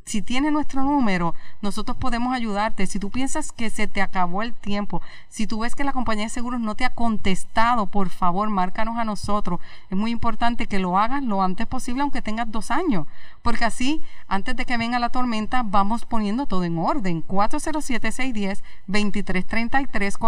si 0.04 0.20
tiene 0.20 0.50
nuestro 0.50 0.82
número, 0.82 1.34
nosotros 1.62 1.96
podemos 1.96 2.34
ayudarte. 2.34 2.86
Si 2.86 2.98
tú 2.98 3.10
piensas 3.10 3.50
que 3.50 3.70
se 3.70 3.86
te 3.86 4.02
acabó 4.02 4.42
el 4.42 4.52
tiempo, 4.52 5.00
si 5.28 5.46
tú 5.46 5.60
ves 5.60 5.74
que 5.74 5.84
la 5.84 5.92
compañía 5.92 6.24
de 6.24 6.30
seguros 6.30 6.60
no 6.60 6.74
te 6.74 6.84
ha 6.84 6.90
contestado, 6.90 7.86
por 7.86 8.10
favor, 8.10 8.50
márcanos 8.50 8.98
a 8.98 9.04
nosotros. 9.04 9.60
Es 9.90 9.96
muy 9.96 10.10
importante 10.10 10.66
que 10.66 10.78
lo 10.78 10.98
hagas 10.98 11.22
lo 11.22 11.42
antes 11.42 11.66
posible, 11.66 12.02
aunque 12.02 12.20
tengas 12.20 12.50
dos 12.50 12.70
años, 12.70 13.06
porque 13.42 13.64
así, 13.64 14.02
antes 14.28 14.54
de 14.56 14.66
que 14.66 14.76
venga 14.76 14.98
la 14.98 15.08
tormenta, 15.08 15.62
vamos 15.62 16.04
poniendo 16.04 16.46
todo 16.46 16.64
en 16.64 16.76
orden. 16.78 17.24
407-610-2333, 17.26 20.18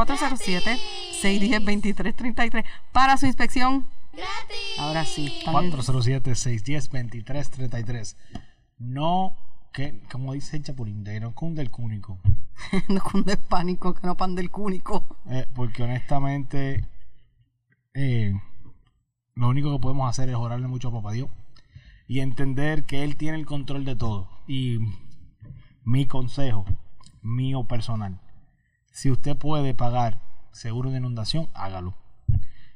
407-610-2333 1.21 2.65
para 2.93 3.17
su 3.17 3.27
inspección. 3.27 3.87
Ahora 4.79 5.05
sí. 5.05 5.27
está 5.39 5.61
bien. 5.61 5.73
407-610-2333. 5.73 8.15
No, 8.85 9.37
que, 9.73 10.03
como 10.13 10.35
dice 10.35 10.57
el 10.59 10.63
Chapulín, 10.63 11.05
de 11.05 11.19
no 11.19 11.35
cunde 11.35 11.63
el 11.63 11.71
cúnico. 11.71 12.19
no 12.89 13.01
cunde 13.01 13.33
el 13.33 13.39
pánico, 13.39 13.95
que 13.95 14.07
no 14.07 14.17
pan 14.17 14.35
del 14.35 14.51
cúnico. 14.51 15.05
Eh, 15.27 15.47
porque 15.55 15.83
honestamente, 15.83 16.87
eh, 17.95 18.35
lo 19.35 19.49
único 19.49 19.73
que 19.73 19.81
podemos 19.81 20.09
hacer 20.09 20.29
es 20.29 20.37
orarle 20.37 20.69
mucho 20.69 20.89
a 20.89 20.93
Papá 20.93 21.13
Dios 21.13 21.31
y 22.07 22.21
entender 22.21 22.85
que 22.85 23.05
Él 23.05 23.17
tiene 23.17 23.39
el 23.39 23.47
control 23.47 23.85
de 23.85 23.97
todo. 23.97 24.29
Y 24.47 24.79
mi 25.83 26.07
consejo, 26.07 26.67
mío 27.23 27.65
personal, 27.65 28.21
si 28.93 29.11
usted 29.11 29.35
puede 29.35 29.75
pagar 29.75 30.21
seguro 30.53 30.91
de 30.91 30.99
inundación, 30.99 31.49
hágalo. 31.55 31.95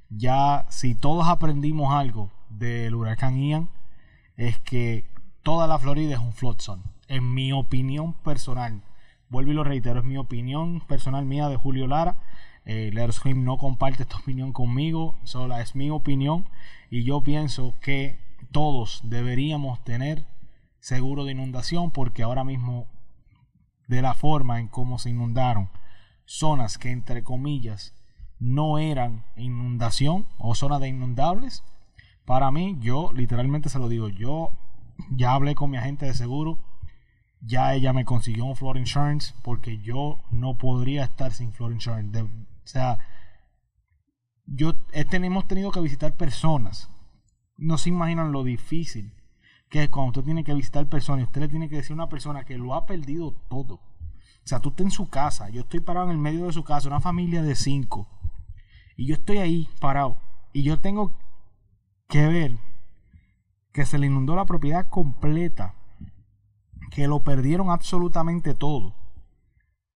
Ya 0.09 0.67
si 0.71 0.95
todos 0.95 1.29
aprendimos 1.29 1.93
algo 1.93 2.33
del 2.49 2.95
huracán 2.95 3.39
Ian, 3.39 3.69
es 4.37 4.59
que 4.61 5.18
toda 5.49 5.67
la 5.67 5.79
Florida 5.79 6.13
es 6.13 6.21
un 6.21 6.35
flood 6.35 6.61
zone. 6.61 6.83
En 7.07 7.33
mi 7.33 7.53
opinión 7.53 8.13
personal, 8.13 8.83
vuelvo 9.31 9.53
y 9.53 9.55
lo 9.55 9.65
reitero, 9.65 10.01
es 10.01 10.05
mi 10.05 10.19
opinión 10.19 10.83
personal 10.87 11.25
mía 11.25 11.49
de 11.49 11.57
Julio 11.57 11.87
Lara. 11.87 12.19
Eh, 12.67 12.93
Scream 13.11 13.45
no 13.45 13.57
comparte 13.57 14.03
esta 14.03 14.19
opinión 14.19 14.53
conmigo, 14.53 15.15
solo 15.25 15.57
es 15.57 15.75
mi 15.75 15.89
opinión 15.89 16.45
y 16.91 17.03
yo 17.03 17.23
pienso 17.23 17.73
que 17.81 18.19
todos 18.53 19.01
deberíamos 19.05 19.83
tener 19.85 20.27
seguro 20.81 21.25
de 21.25 21.33
inundación 21.33 21.93
porque 21.93 22.23
ahora 22.23 22.45
mismo 22.45 22.87
de 23.87 24.03
la 24.03 24.13
forma 24.13 24.61
en 24.61 24.69
cómo 24.69 24.99
se 24.99 25.09
inundaron 25.09 25.71
zonas 26.27 26.77
que 26.77 26.91
entre 26.91 27.25
comillas 27.25 27.95
no 28.39 28.77
eran 28.77 29.25
inundación 29.35 30.27
o 30.37 30.55
zonas 30.55 30.81
de 30.81 30.89
inundables 30.89 31.65
para 32.27 32.51
mí 32.51 32.77
yo 32.81 33.13
literalmente 33.15 33.71
se 33.71 33.79
lo 33.79 33.89
digo 33.89 34.11
yo 34.11 34.53
ya 35.11 35.33
hablé 35.33 35.55
con 35.55 35.71
mi 35.71 35.77
agente 35.77 36.07
de 36.07 36.15
seguro 36.15 36.59
ya 37.41 37.75
ella 37.75 37.93
me 37.93 38.05
consiguió 38.05 38.45
un 38.45 38.57
flood 38.57 38.77
insurance 38.77 39.33
porque 39.43 39.79
yo 39.79 40.19
no 40.31 40.59
podría 40.59 41.05
estar 41.05 41.33
sin 41.33 41.53
flood 41.53 41.73
insurance 41.73 42.11
De- 42.11 42.23
o 42.23 42.67
sea 42.67 42.99
yo 44.47 44.75
hemos 44.93 45.47
tenido 45.47 45.71
que 45.71 45.81
visitar 45.81 46.17
personas 46.17 46.91
no 47.57 47.79
se 47.79 47.91
imaginan 47.91 48.33
lo 48.33 48.45
difícil 48.45 49.13
que 49.69 49.85
es 49.85 49.89
cuando 49.91 50.11
usted 50.11 50.25
tiene 50.25 50.45
que 50.45 50.55
visitar 50.55 50.89
personas 50.89 51.27
usted 51.27 51.43
le 51.43 51.49
tiene 51.49 51.69
que 51.69 51.77
decir 51.77 51.93
a 51.93 51.95
una 51.95 52.09
persona 52.09 52.45
que 52.45 52.57
lo 52.57 52.75
ha 52.75 52.87
perdido 52.87 53.33
todo. 53.49 53.75
O 53.75 54.49
sea, 54.49 54.61
tú 54.61 54.71
estás 54.71 54.87
en 54.87 54.91
su 54.91 55.11
casa, 55.11 55.51
yo 55.51 55.61
estoy 55.61 55.81
parado 55.81 56.07
en 56.07 56.13
el 56.13 56.19
medio 56.19 56.47
de 56.47 56.53
su 56.55 56.65
casa, 56.65 56.89
una 56.89 57.01
familia 57.01 57.43
de 57.43 57.55
cinco, 57.55 58.09
y 58.97 59.07
yo 59.07 59.15
estoy 59.15 59.39
ahí 59.39 59.69
parado, 59.79 60.17
y 60.55 60.63
yo 60.63 60.79
tengo 60.79 61.13
que 62.09 62.27
ver 62.27 62.59
que 63.79 63.87
se 63.87 63.97
le 63.97 64.07
inundó 64.07 64.35
la 64.35 64.45
propiedad 64.45 64.89
completa, 64.89 65.77
que 66.91 67.07
lo 67.07 67.21
perdieron 67.23 67.71
absolutamente 67.71 68.53
todo, 68.53 68.93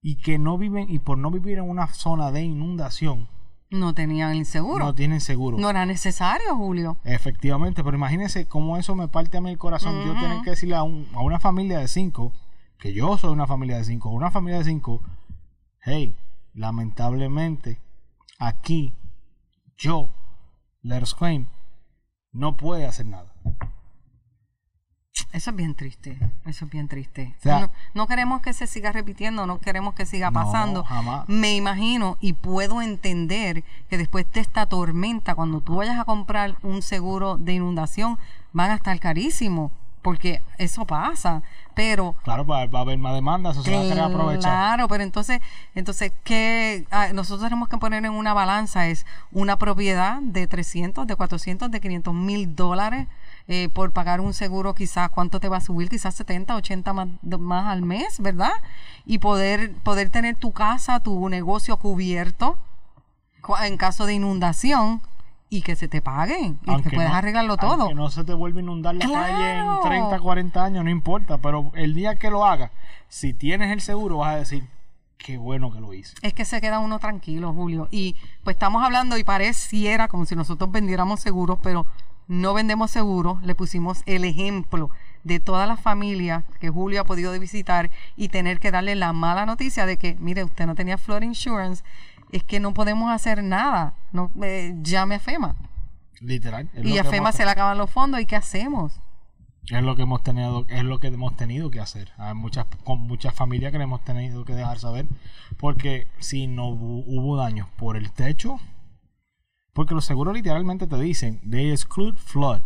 y 0.00 0.18
que 0.18 0.38
no 0.38 0.56
viven, 0.56 0.88
y 0.88 1.00
por 1.00 1.18
no 1.18 1.32
vivir 1.32 1.58
en 1.58 1.68
una 1.68 1.88
zona 1.88 2.30
de 2.30 2.42
inundación, 2.42 3.26
No 3.70 3.92
tenían 3.92 4.36
el 4.36 4.46
seguro. 4.46 4.84
no 4.84 4.94
tienen 4.94 5.20
seguro. 5.20 5.58
No 5.58 5.68
era 5.68 5.84
necesario, 5.84 6.54
Julio. 6.54 6.96
Efectivamente, 7.02 7.82
pero 7.82 7.96
imagínense 7.96 8.46
cómo 8.46 8.76
eso 8.76 8.94
me 8.94 9.08
parte 9.08 9.38
a 9.38 9.40
mí 9.40 9.50
el 9.50 9.58
corazón. 9.58 9.96
Yo 10.06 10.12
tener 10.14 10.42
que 10.42 10.50
decirle 10.50 10.76
a, 10.76 10.84
un- 10.84 11.08
a 11.12 11.18
una 11.20 11.40
familia 11.40 11.80
de 11.80 11.88
cinco, 11.88 12.32
que 12.78 12.92
yo 12.92 13.18
soy 13.18 13.32
una 13.32 13.48
familia 13.48 13.78
de 13.78 13.84
cinco, 13.84 14.10
una 14.10 14.30
familia 14.30 14.58
de 14.58 14.64
cinco, 14.66 15.02
hey, 15.80 16.14
lamentablemente, 16.54 17.80
aquí, 18.38 18.94
yo, 19.76 20.08
Let's 20.82 21.14
Claim, 21.14 21.48
no 22.30 22.56
puede 22.56 22.86
hacer 22.86 23.06
nada. 23.06 23.31
Eso 25.32 25.50
es 25.50 25.56
bien 25.56 25.74
triste. 25.74 26.18
Eso 26.44 26.66
es 26.66 26.70
bien 26.70 26.88
triste. 26.88 27.34
sea- 27.40 27.60
no, 27.60 27.70
no 27.94 28.06
queremos 28.06 28.42
que 28.42 28.52
se 28.52 28.66
siga 28.66 28.92
repitiendo, 28.92 29.46
no 29.46 29.60
queremos 29.60 29.94
que 29.94 30.04
siga 30.04 30.30
No, 30.30 30.34
pasando. 30.34 30.84
jamás. 30.84 31.26
Me 31.28 31.54
imagino 31.54 32.18
y 32.20 32.34
puedo 32.34 32.82
entender 32.82 33.64
que 33.88 33.96
después 33.98 34.26
de 34.32 34.40
esta 34.40 34.66
tormenta, 34.66 35.34
cuando 35.34 35.60
tú 35.60 35.76
vayas 35.76 35.98
a 35.98 36.04
comprar 36.04 36.56
un 36.62 36.82
seguro 36.82 37.38
de 37.38 37.54
inundación, 37.54 38.18
van 38.52 38.72
a 38.72 38.74
estar 38.74 38.98
carísimos, 39.00 39.72
porque 40.02 40.42
eso 40.58 40.84
pasa. 40.84 41.42
Pero 41.74 42.14
Claro, 42.24 42.44
va, 42.44 42.66
va 42.66 42.80
a 42.80 42.82
haber 42.82 42.98
más 42.98 43.14
demandas, 43.14 43.56
eso 43.56 43.64
se 43.64 43.72
va 43.74 43.78
a 43.80 43.82
querer 43.84 44.00
aprovechar. 44.00 44.42
Claro, 44.42 44.88
pero 44.88 45.02
entonces, 45.02 45.40
entonces 45.74 46.12
¿qué 46.24 46.84
ah, 46.90 47.08
nosotros 47.14 47.44
tenemos 47.48 47.70
que 47.70 47.78
poner 47.78 48.04
en 48.04 48.12
una 48.12 48.34
balanza? 48.34 48.88
Es 48.88 49.06
una 49.30 49.56
propiedad 49.56 50.20
de 50.20 50.46
300, 50.46 51.06
de 51.06 51.16
400, 51.16 51.70
de 51.70 51.80
500 51.80 52.12
mil 52.12 52.54
dólares 52.54 53.06
eh, 53.48 53.68
por 53.68 53.92
pagar 53.92 54.20
un 54.20 54.34
seguro, 54.34 54.74
quizás 54.74 55.10
cuánto 55.10 55.40
te 55.40 55.48
va 55.48 55.58
a 55.58 55.60
subir, 55.60 55.88
quizás 55.88 56.14
70, 56.14 56.54
80 56.56 56.92
más, 56.92 57.08
más 57.22 57.66
al 57.66 57.82
mes, 57.82 58.20
¿verdad? 58.20 58.52
Y 59.04 59.18
poder, 59.18 59.72
poder 59.82 60.10
tener 60.10 60.36
tu 60.36 60.52
casa, 60.52 61.00
tu 61.00 61.28
negocio 61.28 61.76
cubierto 61.76 62.56
cu- 63.42 63.56
en 63.62 63.76
caso 63.76 64.06
de 64.06 64.14
inundación 64.14 65.00
y 65.50 65.62
que 65.62 65.76
se 65.76 65.86
te 65.88 66.00
paguen 66.00 66.58
y 66.64 66.82
que 66.82 66.90
puedas 66.90 67.10
no- 67.12 67.16
arreglarlo 67.18 67.56
todo. 67.58 67.82
aunque 67.82 67.94
no 67.94 68.08
se 68.10 68.24
te 68.24 68.32
vuelva 68.32 68.60
a 68.60 68.62
inundar 68.62 68.94
la 68.94 69.06
calle 69.06 69.58
en 69.58 69.64
Claro. 69.66 69.80
30, 69.82 70.20
40 70.20 70.64
años, 70.64 70.84
no 70.84 70.90
importa, 70.90 71.38
pero 71.38 71.70
el 71.74 71.94
día 71.94 72.18
que 72.18 72.30
lo 72.30 72.44
hagas, 72.46 72.70
si 73.08 73.34
tienes 73.34 73.70
el 73.70 73.80
seguro, 73.82 74.18
vas 74.18 74.34
a 74.34 74.38
decir, 74.38 74.64
qué 75.18 75.36
bueno 75.36 75.70
que 75.70 75.78
lo 75.80 75.92
hice. 75.92 76.14
Es 76.22 76.32
que 76.32 76.44
se 76.46 76.60
queda 76.60 76.78
uno 76.78 76.98
tranquilo, 76.98 77.52
Julio. 77.52 77.86
Y 77.90 78.16
pues 78.44 78.54
estamos 78.56 78.82
hablando 78.82 79.18
y 79.18 79.24
pareciera 79.24 80.08
como 80.08 80.24
si 80.24 80.34
nosotros 80.34 80.70
vendiéramos 80.72 81.20
seguros, 81.20 81.58
pero 81.62 81.84
no 82.28 82.54
vendemos 82.54 82.90
seguros. 82.90 83.42
Le 83.42 83.54
pusimos 83.54 84.02
el 84.06 84.24
ejemplo 84.24 84.90
de 85.24 85.38
todas 85.40 85.68
las 85.68 85.80
familias 85.80 86.44
que 86.60 86.70
Julio 86.70 87.00
ha 87.00 87.04
podido 87.04 87.32
visitar 87.38 87.90
y 88.16 88.28
tener 88.28 88.58
que 88.60 88.70
darle 88.70 88.94
la 88.96 89.12
mala 89.12 89.46
noticia 89.46 89.86
de 89.86 89.96
que, 89.96 90.16
mire, 90.18 90.44
usted 90.44 90.66
no 90.66 90.74
tenía 90.74 90.98
flood 90.98 91.22
insurance, 91.22 91.84
es 92.32 92.42
que 92.44 92.60
no 92.60 92.72
podemos 92.74 93.10
hacer 93.10 93.42
nada. 93.44 93.94
No, 94.12 94.30
eh, 94.42 94.74
llame 94.82 95.16
a 95.16 95.18
FEMA. 95.20 95.54
Literal. 96.20 96.68
Y 96.82 96.98
a 96.98 97.04
FEMA 97.04 97.16
hemos- 97.28 97.34
se 97.36 97.44
le 97.44 97.50
acaban 97.50 97.78
los 97.78 97.90
fondos 97.90 98.20
y 98.20 98.26
¿qué 98.26 98.36
hacemos? 98.36 98.98
Es 99.68 99.82
lo 99.82 99.94
que 99.94 100.02
hemos 100.02 100.22
tenido, 100.24 100.66
es 100.68 100.82
lo 100.82 100.98
que 100.98 101.06
hemos 101.08 101.36
tenido 101.36 101.70
que 101.70 101.78
hacer. 101.80 102.10
Hay 102.18 102.34
muchas, 102.34 102.66
con 102.84 102.98
muchas 103.00 103.32
familias 103.34 103.70
que 103.70 103.78
le 103.78 103.84
hemos 103.84 104.02
tenido 104.04 104.44
que 104.44 104.54
dejar 104.54 104.78
saber. 104.80 105.06
Porque 105.58 106.08
si 106.18 106.46
no 106.48 106.68
hu- 106.68 107.04
hubo 107.06 107.36
daños 107.36 107.68
por 107.76 107.96
el 107.96 108.10
techo, 108.10 108.58
porque 109.72 109.94
los 109.94 110.04
seguros 110.04 110.34
literalmente 110.34 110.86
te 110.86 110.98
dicen, 110.98 111.40
they 111.50 111.70
exclude 111.70 112.18
flood, 112.18 112.60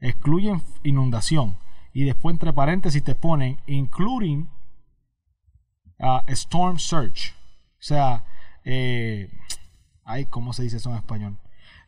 excluyen 0.00 0.62
inundación. 0.82 1.56
Y 1.92 2.04
después 2.04 2.34
entre 2.34 2.52
paréntesis 2.52 3.02
te 3.02 3.14
ponen, 3.14 3.58
including 3.66 4.48
uh, 5.98 6.20
storm 6.28 6.78
surge. 6.78 7.32
O 7.78 7.82
sea, 7.82 8.24
eh, 8.64 9.30
ay, 10.04 10.26
¿cómo 10.26 10.52
se 10.52 10.62
dice 10.62 10.76
eso 10.76 10.90
en 10.90 10.96
español? 10.96 11.38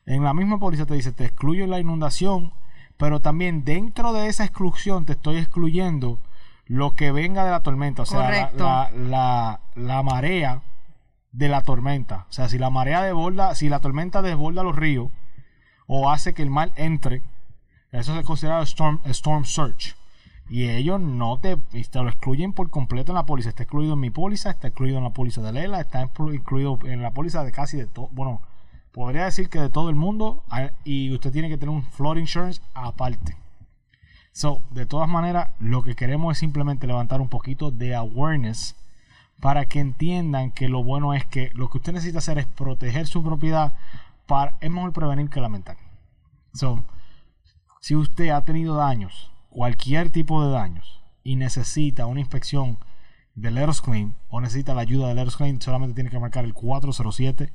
En 0.06 0.24
la 0.24 0.34
misma 0.34 0.58
póliza 0.58 0.86
te 0.86 0.94
dice, 0.94 1.12
te 1.12 1.26
excluyo 1.26 1.66
la 1.66 1.78
inundación, 1.78 2.52
pero 2.96 3.20
también 3.20 3.64
dentro 3.64 4.12
de 4.12 4.26
esa 4.26 4.44
exclusión 4.44 5.04
te 5.04 5.12
estoy 5.12 5.36
excluyendo 5.36 6.18
lo 6.66 6.94
que 6.94 7.12
venga 7.12 7.44
de 7.44 7.50
la 7.50 7.60
tormenta, 7.60 8.02
o 8.02 8.06
sea, 8.06 8.18
la, 8.58 8.90
la- 8.92 9.60
la 9.74 10.02
marea 10.02 10.62
de 11.32 11.48
la 11.48 11.62
tormenta. 11.62 12.26
O 12.28 12.32
sea, 12.32 12.48
si 12.48 12.58
la 12.58 12.70
marea 12.70 13.02
desborda, 13.02 13.54
si 13.54 13.68
la 13.68 13.80
tormenta 13.80 14.22
desborda 14.22 14.62
los 14.62 14.76
ríos 14.76 15.08
o 15.86 16.10
hace 16.10 16.34
que 16.34 16.42
el 16.42 16.50
mar 16.50 16.72
entre, 16.76 17.22
eso 17.90 18.14
se 18.14 18.22
considera 18.22 18.62
storm, 18.62 19.00
storm 19.06 19.44
surge. 19.44 19.94
Y 20.48 20.68
ellos 20.68 21.00
no 21.00 21.38
te, 21.38 21.56
te 21.56 22.02
lo 22.02 22.08
excluyen 22.08 22.52
por 22.52 22.68
completo 22.68 23.12
en 23.12 23.16
la 23.16 23.26
póliza. 23.26 23.48
Está 23.48 23.62
excluido 23.62 23.94
en 23.94 24.00
mi 24.00 24.10
póliza, 24.10 24.50
está 24.50 24.68
excluido 24.68 24.98
en 24.98 25.04
la 25.04 25.10
póliza 25.10 25.40
de 25.40 25.52
Lela, 25.52 25.80
está 25.80 26.04
inclu- 26.06 26.34
incluido 26.34 26.78
en 26.84 27.00
la 27.00 27.12
póliza 27.12 27.42
de 27.42 27.52
casi 27.52 27.78
de 27.78 27.86
todo. 27.86 28.08
Bueno, 28.12 28.42
podría 28.92 29.24
decir 29.24 29.48
que 29.48 29.60
de 29.60 29.70
todo 29.70 29.88
el 29.88 29.96
mundo. 29.96 30.42
Y 30.84 31.12
usted 31.14 31.32
tiene 31.32 31.48
que 31.48 31.56
tener 31.56 31.74
un 31.74 31.84
flood 31.84 32.18
insurance 32.18 32.60
aparte. 32.74 33.36
So, 34.32 34.62
de 34.70 34.84
todas 34.84 35.08
maneras, 35.08 35.50
lo 35.58 35.82
que 35.82 35.94
queremos 35.94 36.32
es 36.32 36.38
simplemente 36.38 36.86
levantar 36.86 37.20
un 37.20 37.28
poquito 37.28 37.70
de 37.70 37.94
awareness 37.94 38.76
para 39.42 39.66
que 39.66 39.80
entiendan 39.80 40.52
que 40.52 40.68
lo 40.68 40.84
bueno 40.84 41.14
es 41.14 41.26
que 41.26 41.50
lo 41.54 41.68
que 41.68 41.78
usted 41.78 41.92
necesita 41.92 42.18
hacer 42.18 42.38
es 42.38 42.46
proteger 42.46 43.08
su 43.08 43.24
propiedad. 43.24 43.74
Para, 44.28 44.56
es 44.60 44.70
mejor 44.70 44.92
prevenir 44.92 45.30
que 45.30 45.40
lamentar. 45.40 45.76
So, 46.54 46.84
si 47.80 47.96
usted 47.96 48.28
ha 48.28 48.44
tenido 48.44 48.76
daños, 48.76 49.32
cualquier 49.50 50.10
tipo 50.10 50.46
de 50.46 50.52
daños, 50.52 51.02
y 51.24 51.34
necesita 51.34 52.06
una 52.06 52.20
inspección 52.20 52.78
de 53.34 53.50
Letters 53.50 53.80
Claim 53.80 54.12
o 54.28 54.40
necesita 54.40 54.74
la 54.74 54.82
ayuda 54.82 55.08
de 55.08 55.16
Letters 55.16 55.36
Claim, 55.36 55.60
solamente 55.60 55.96
tiene 55.96 56.10
que 56.10 56.20
marcar 56.20 56.44
el 56.44 56.54
407 56.54 57.52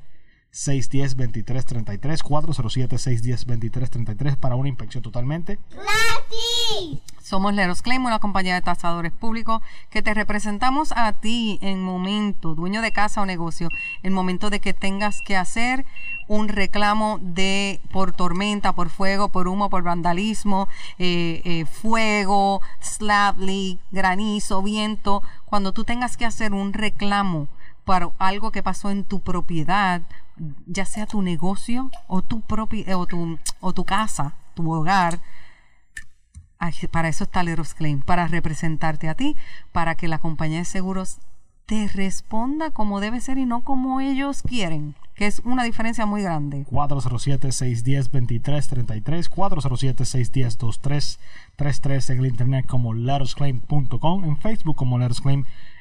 610 0.50 1.16
2333 1.16 2.22
407 2.22 2.98
610 2.98 3.46
2333 3.46 4.36
para 4.36 4.56
una 4.56 4.68
inspección 4.68 5.02
totalmente 5.02 5.58
Somos 7.22 7.52
Leros 7.54 7.82
Claim, 7.82 8.04
una 8.04 8.18
compañía 8.18 8.54
de 8.54 8.62
tasadores 8.62 9.12
públicos 9.12 9.62
que 9.90 10.02
te 10.02 10.14
representamos 10.14 10.92
a 10.92 11.12
ti 11.12 11.58
en 11.60 11.82
momento, 11.82 12.54
dueño 12.54 12.80
de 12.80 12.92
casa 12.92 13.20
o 13.20 13.26
negocio, 13.26 13.68
en 14.02 14.14
momento 14.14 14.48
de 14.48 14.60
que 14.60 14.72
tengas 14.72 15.20
que 15.20 15.36
hacer 15.36 15.84
un 16.26 16.48
reclamo 16.48 17.18
de 17.22 17.80
por 17.90 18.12
tormenta, 18.12 18.74
por 18.74 18.90
fuego, 18.90 19.28
por 19.28 19.48
humo, 19.48 19.70
por 19.70 19.82
vandalismo, 19.82 20.68
eh, 20.98 21.42
eh, 21.44 21.64
fuego, 21.66 22.60
slab 22.80 23.38
leak, 23.38 23.78
granizo, 23.90 24.62
viento. 24.62 25.22
Cuando 25.46 25.72
tú 25.72 25.84
tengas 25.84 26.16
que 26.16 26.26
hacer 26.26 26.52
un 26.52 26.72
reclamo 26.72 27.48
para 27.88 28.12
algo 28.18 28.52
que 28.52 28.62
pasó 28.62 28.90
en 28.90 29.02
tu 29.02 29.20
propiedad, 29.20 30.02
ya 30.66 30.84
sea 30.84 31.06
tu 31.06 31.22
negocio 31.22 31.90
o 32.06 32.20
tu 32.20 32.42
propi 32.42 32.84
o 32.92 33.06
tu, 33.06 33.38
o 33.60 33.72
tu 33.72 33.86
casa, 33.86 34.34
tu 34.52 34.70
hogar, 34.70 35.22
para 36.90 37.08
eso 37.08 37.24
está 37.24 37.42
Leros 37.42 37.72
Claim, 37.72 38.02
para 38.02 38.28
representarte 38.28 39.08
a 39.08 39.14
ti, 39.14 39.36
para 39.72 39.94
que 39.94 40.06
la 40.06 40.18
compañía 40.18 40.58
de 40.58 40.66
seguros 40.66 41.16
te 41.64 41.88
responda 41.88 42.72
como 42.72 43.00
debe 43.00 43.22
ser 43.22 43.38
y 43.38 43.46
no 43.46 43.64
como 43.64 44.02
ellos 44.02 44.42
quieren, 44.42 44.94
que 45.14 45.26
es 45.26 45.40
una 45.46 45.64
diferencia 45.64 46.04
muy 46.04 46.20
grande. 46.20 46.66
407-610-2333, 46.70 49.30
407-610-2333 49.30 52.10
en 52.10 52.18
el 52.18 52.26
internet 52.26 52.66
como 52.66 52.92
lettersclaim.com, 52.92 54.24
en 54.24 54.36
Facebook 54.36 54.76
como 54.76 54.98
Letters 54.98 55.22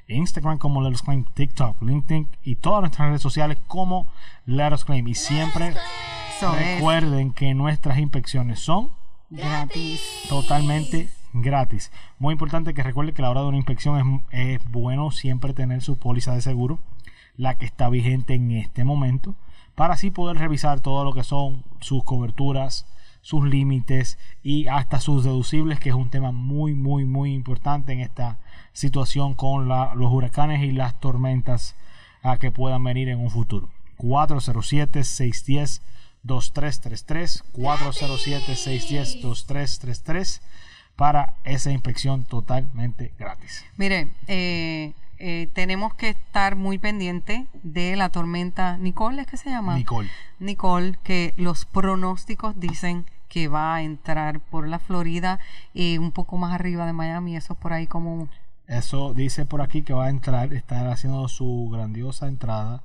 Instagram 0.07 0.57
como 0.57 0.81
Letters 0.81 1.01
Claim, 1.01 1.25
TikTok, 1.33 1.81
LinkedIn 1.81 2.27
y 2.43 2.55
todas 2.55 2.81
nuestras 2.81 3.09
redes 3.09 3.21
sociales 3.21 3.57
como 3.67 4.07
Letters 4.45 4.85
Claim. 4.85 5.07
Y 5.07 5.15
siempre 5.15 5.69
es 5.69 5.75
recuerden 6.41 7.31
que 7.31 7.53
nuestras 7.53 7.97
inspecciones 7.97 8.59
son 8.59 8.91
gratis. 9.29 10.01
totalmente 10.29 11.09
gratis. 11.33 11.91
Muy 12.19 12.33
importante 12.33 12.73
que 12.73 12.83
recuerde 12.83 13.13
que 13.13 13.21
a 13.21 13.23
la 13.23 13.31
hora 13.31 13.41
de 13.41 13.47
una 13.47 13.57
inspección 13.57 14.23
es, 14.31 14.59
es 14.59 14.71
bueno 14.71 15.11
siempre 15.11 15.53
tener 15.53 15.81
su 15.81 15.97
póliza 15.97 16.33
de 16.33 16.41
seguro, 16.41 16.79
la 17.35 17.57
que 17.57 17.65
está 17.65 17.89
vigente 17.89 18.33
en 18.33 18.51
este 18.51 18.83
momento, 18.83 19.35
para 19.75 19.93
así 19.93 20.09
poder 20.09 20.37
revisar 20.37 20.79
todo 20.79 21.03
lo 21.03 21.13
que 21.13 21.23
son 21.23 21.63
sus 21.79 22.03
coberturas, 22.03 22.87
sus 23.21 23.45
límites 23.45 24.17
y 24.41 24.67
hasta 24.67 24.99
sus 24.99 25.23
deducibles, 25.23 25.79
que 25.79 25.89
es 25.89 25.95
un 25.95 26.09
tema 26.09 26.31
muy, 26.31 26.73
muy, 26.73 27.05
muy 27.05 27.33
importante 27.33 27.93
en 27.93 27.99
esta 27.99 28.39
situación 28.77 29.33
con 29.33 29.67
la- 29.67 29.95
los 29.95 30.11
huracanes 30.13 30.61
y 30.61 30.71
las 30.71 30.99
tormentas 30.99 31.73
a 32.21 32.37
que 32.37 32.51
puedan 32.51 32.83
venir 32.83 33.09
en 33.09 33.19
un 33.19 33.31
futuro. 33.31 33.69
407-610. 33.97 35.81
2333 36.23 37.43
407 37.53 38.55
610 38.55 39.21
2333 39.21 40.41
para 40.97 41.35
esa 41.45 41.71
inspección 41.71 42.23
totalmente 42.25 43.13
gratis. 43.17 43.63
Mire, 43.77 44.09
eh, 44.27 44.93
eh, 45.19 45.47
tenemos 45.53 45.93
que 45.93 46.09
estar 46.09 46.55
muy 46.55 46.79
pendiente 46.79 47.45
de 47.63 47.95
la 47.95 48.09
tormenta 48.09 48.77
Nicole, 48.77 49.21
¿es 49.21 49.27
que 49.27 49.37
se 49.37 49.49
llama? 49.51 49.75
Nicole. 49.77 50.09
Nicole, 50.39 50.97
que 51.03 51.33
los 51.37 51.65
pronósticos 51.65 52.59
dicen 52.59 53.05
que 53.29 53.47
va 53.47 53.75
a 53.75 53.83
entrar 53.83 54.39
por 54.41 54.67
la 54.67 54.79
Florida, 54.79 55.39
eh, 55.75 55.97
un 55.99 56.11
poco 56.11 56.35
más 56.37 56.51
arriba 56.53 56.85
de 56.85 56.93
Miami, 56.93 57.37
eso 57.37 57.55
por 57.55 57.71
ahí 57.73 57.87
como 57.87 58.27
Eso 58.67 59.13
dice 59.13 59.45
por 59.45 59.61
aquí 59.61 59.81
que 59.81 59.93
va 59.93 60.05
a 60.05 60.09
entrar, 60.09 60.53
estar 60.53 60.87
haciendo 60.87 61.27
su 61.29 61.69
grandiosa 61.71 62.27
entrada 62.27 62.83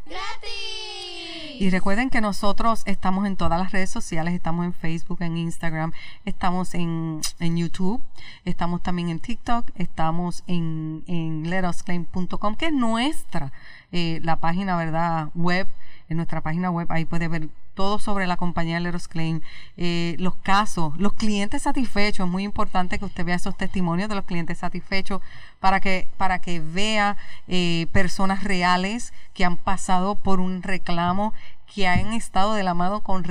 y 1.59 1.71
recuerden 1.71 2.11
que 2.11 2.21
nosotros 2.21 2.83
estamos 2.87 3.27
en 3.27 3.37
todas 3.37 3.59
las 3.59 3.73
redes 3.73 3.91
sociales, 3.91 4.35
estamos 4.35 4.65
en 4.65 4.73
Facebook, 4.73 5.23
en 5.23 5.37
Instagram, 5.37 5.93
estamos 6.25 6.75
en, 6.75 7.21
en 7.39 7.57
YouTube, 7.57 8.03
estamos 8.45 8.83
también 8.83 9.09
en 9.09 9.21
TikTok, 9.21 9.71
estamos 9.77 10.43
en, 10.47 11.05
en 11.07 11.49
letosclaim.com, 11.49 12.57
que 12.57 12.67
es 12.67 12.73
nuestra, 12.73 13.53
eh, 13.93 14.21
la 14.23 14.37
página, 14.41 14.77
¿verdad? 14.77 15.29
Web, 15.35 15.69
en 16.09 16.17
nuestra 16.17 16.41
página 16.41 16.71
web, 16.71 16.87
ahí 16.91 17.05
puede 17.05 17.29
ver 17.29 17.49
todo 17.75 17.99
sobre 17.99 18.27
la 18.27 18.37
compañía 18.37 18.81
Let 18.81 18.95
Us 18.95 19.09
Claim, 19.09 19.41
eh, 19.77 20.17
los 20.19 20.37
casos, 20.37 20.97
los 20.97 21.15
clientes 21.15 21.63
satisfechos. 21.63 22.27
Es 22.27 22.33
muy 22.33 22.45
importante 22.45 22.99
que 22.99 23.05
usted 23.05 23.25
vea 23.25 23.37
esos 23.37 23.57
testimonios 23.57 24.09
de 24.09 24.15
los 24.15 24.25
clientes 24.25 24.59
satisfechos 24.59 25.21
para 25.61 25.81
que, 25.81 26.09
para 26.17 26.39
que 26.41 26.61
vea 26.61 27.17
eh, 27.49 27.87
personas 27.93 28.45
reales 28.45 29.13
que 29.35 29.45
han 29.45 29.57
pasado 29.57 30.15
por 30.15 30.41
un 30.41 30.63
reclamo, 30.63 31.35
que 31.75 31.87
han 31.89 32.13
estado 32.13 32.55
de 32.55 32.63
la 32.63 32.75
mano 32.75 33.03
con 33.03 33.25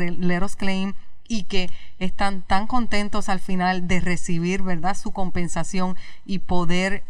Us 0.43 0.56
Claim 0.56 0.93
y 1.27 1.43
que 1.43 1.69
están 1.99 2.41
tan 2.41 2.67
contentos 2.67 3.29
al 3.29 3.39
final 3.39 3.88
de 3.88 3.99
recibir, 3.99 4.62
¿verdad?, 4.62 4.95
su 4.95 5.12
compensación 5.12 5.95
y 6.25 6.39
poder 6.39 7.03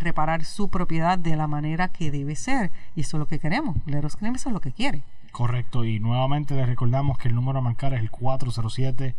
reparar 0.00 0.44
su 0.44 0.68
propiedad 0.68 1.18
de 1.18 1.36
la 1.36 1.46
manera 1.46 1.88
que 1.88 2.10
debe 2.10 2.36
ser. 2.36 2.70
Y 2.94 3.00
eso 3.00 3.16
es 3.16 3.20
lo 3.20 3.26
que 3.26 3.38
queremos. 3.38 3.76
Let 3.86 4.04
Us 4.04 4.16
Claim 4.16 4.36
eso 4.36 4.48
es 4.48 4.52
lo 4.52 4.60
que 4.60 4.72
quiere. 4.72 5.02
Correcto, 5.38 5.84
y 5.84 6.00
nuevamente 6.00 6.56
les 6.56 6.66
recordamos 6.66 7.16
que 7.16 7.28
el 7.28 7.36
número 7.36 7.60
a 7.60 7.62
marcar 7.62 7.94
es 7.94 8.00
el 8.00 8.10
407 8.10 9.14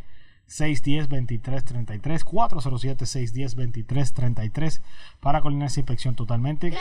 610-2333, 0.49 2.25
407-610-2333 2.25 4.81
para 5.21 5.39
coordinar 5.39 5.67
esa 5.67 5.79
inspección 5.79 6.15
totalmente. 6.15 6.77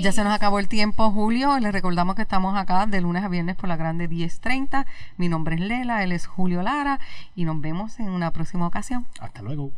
Ya 0.00 0.10
se 0.10 0.24
nos 0.24 0.32
acabó 0.32 0.58
el 0.58 0.66
tiempo, 0.66 1.12
Julio. 1.12 1.56
Les 1.60 1.70
recordamos 1.70 2.16
que 2.16 2.22
estamos 2.22 2.58
acá 2.58 2.84
de 2.86 3.00
lunes 3.00 3.22
a 3.22 3.28
viernes 3.28 3.54
por 3.54 3.68
la 3.68 3.76
grande 3.76 4.10
10.30. 4.10 4.86
Mi 5.16 5.28
nombre 5.28 5.54
es 5.54 5.60
Lela, 5.60 6.02
él 6.02 6.10
es 6.10 6.26
Julio 6.26 6.62
Lara 6.62 6.98
y 7.36 7.44
nos 7.44 7.60
vemos 7.60 8.00
en 8.00 8.08
una 8.08 8.32
próxima 8.32 8.66
ocasión. 8.66 9.06
Hasta 9.20 9.40
luego. 9.40 9.70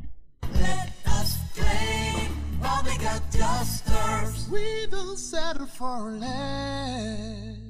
While 5.83 6.21
they 6.21 7.62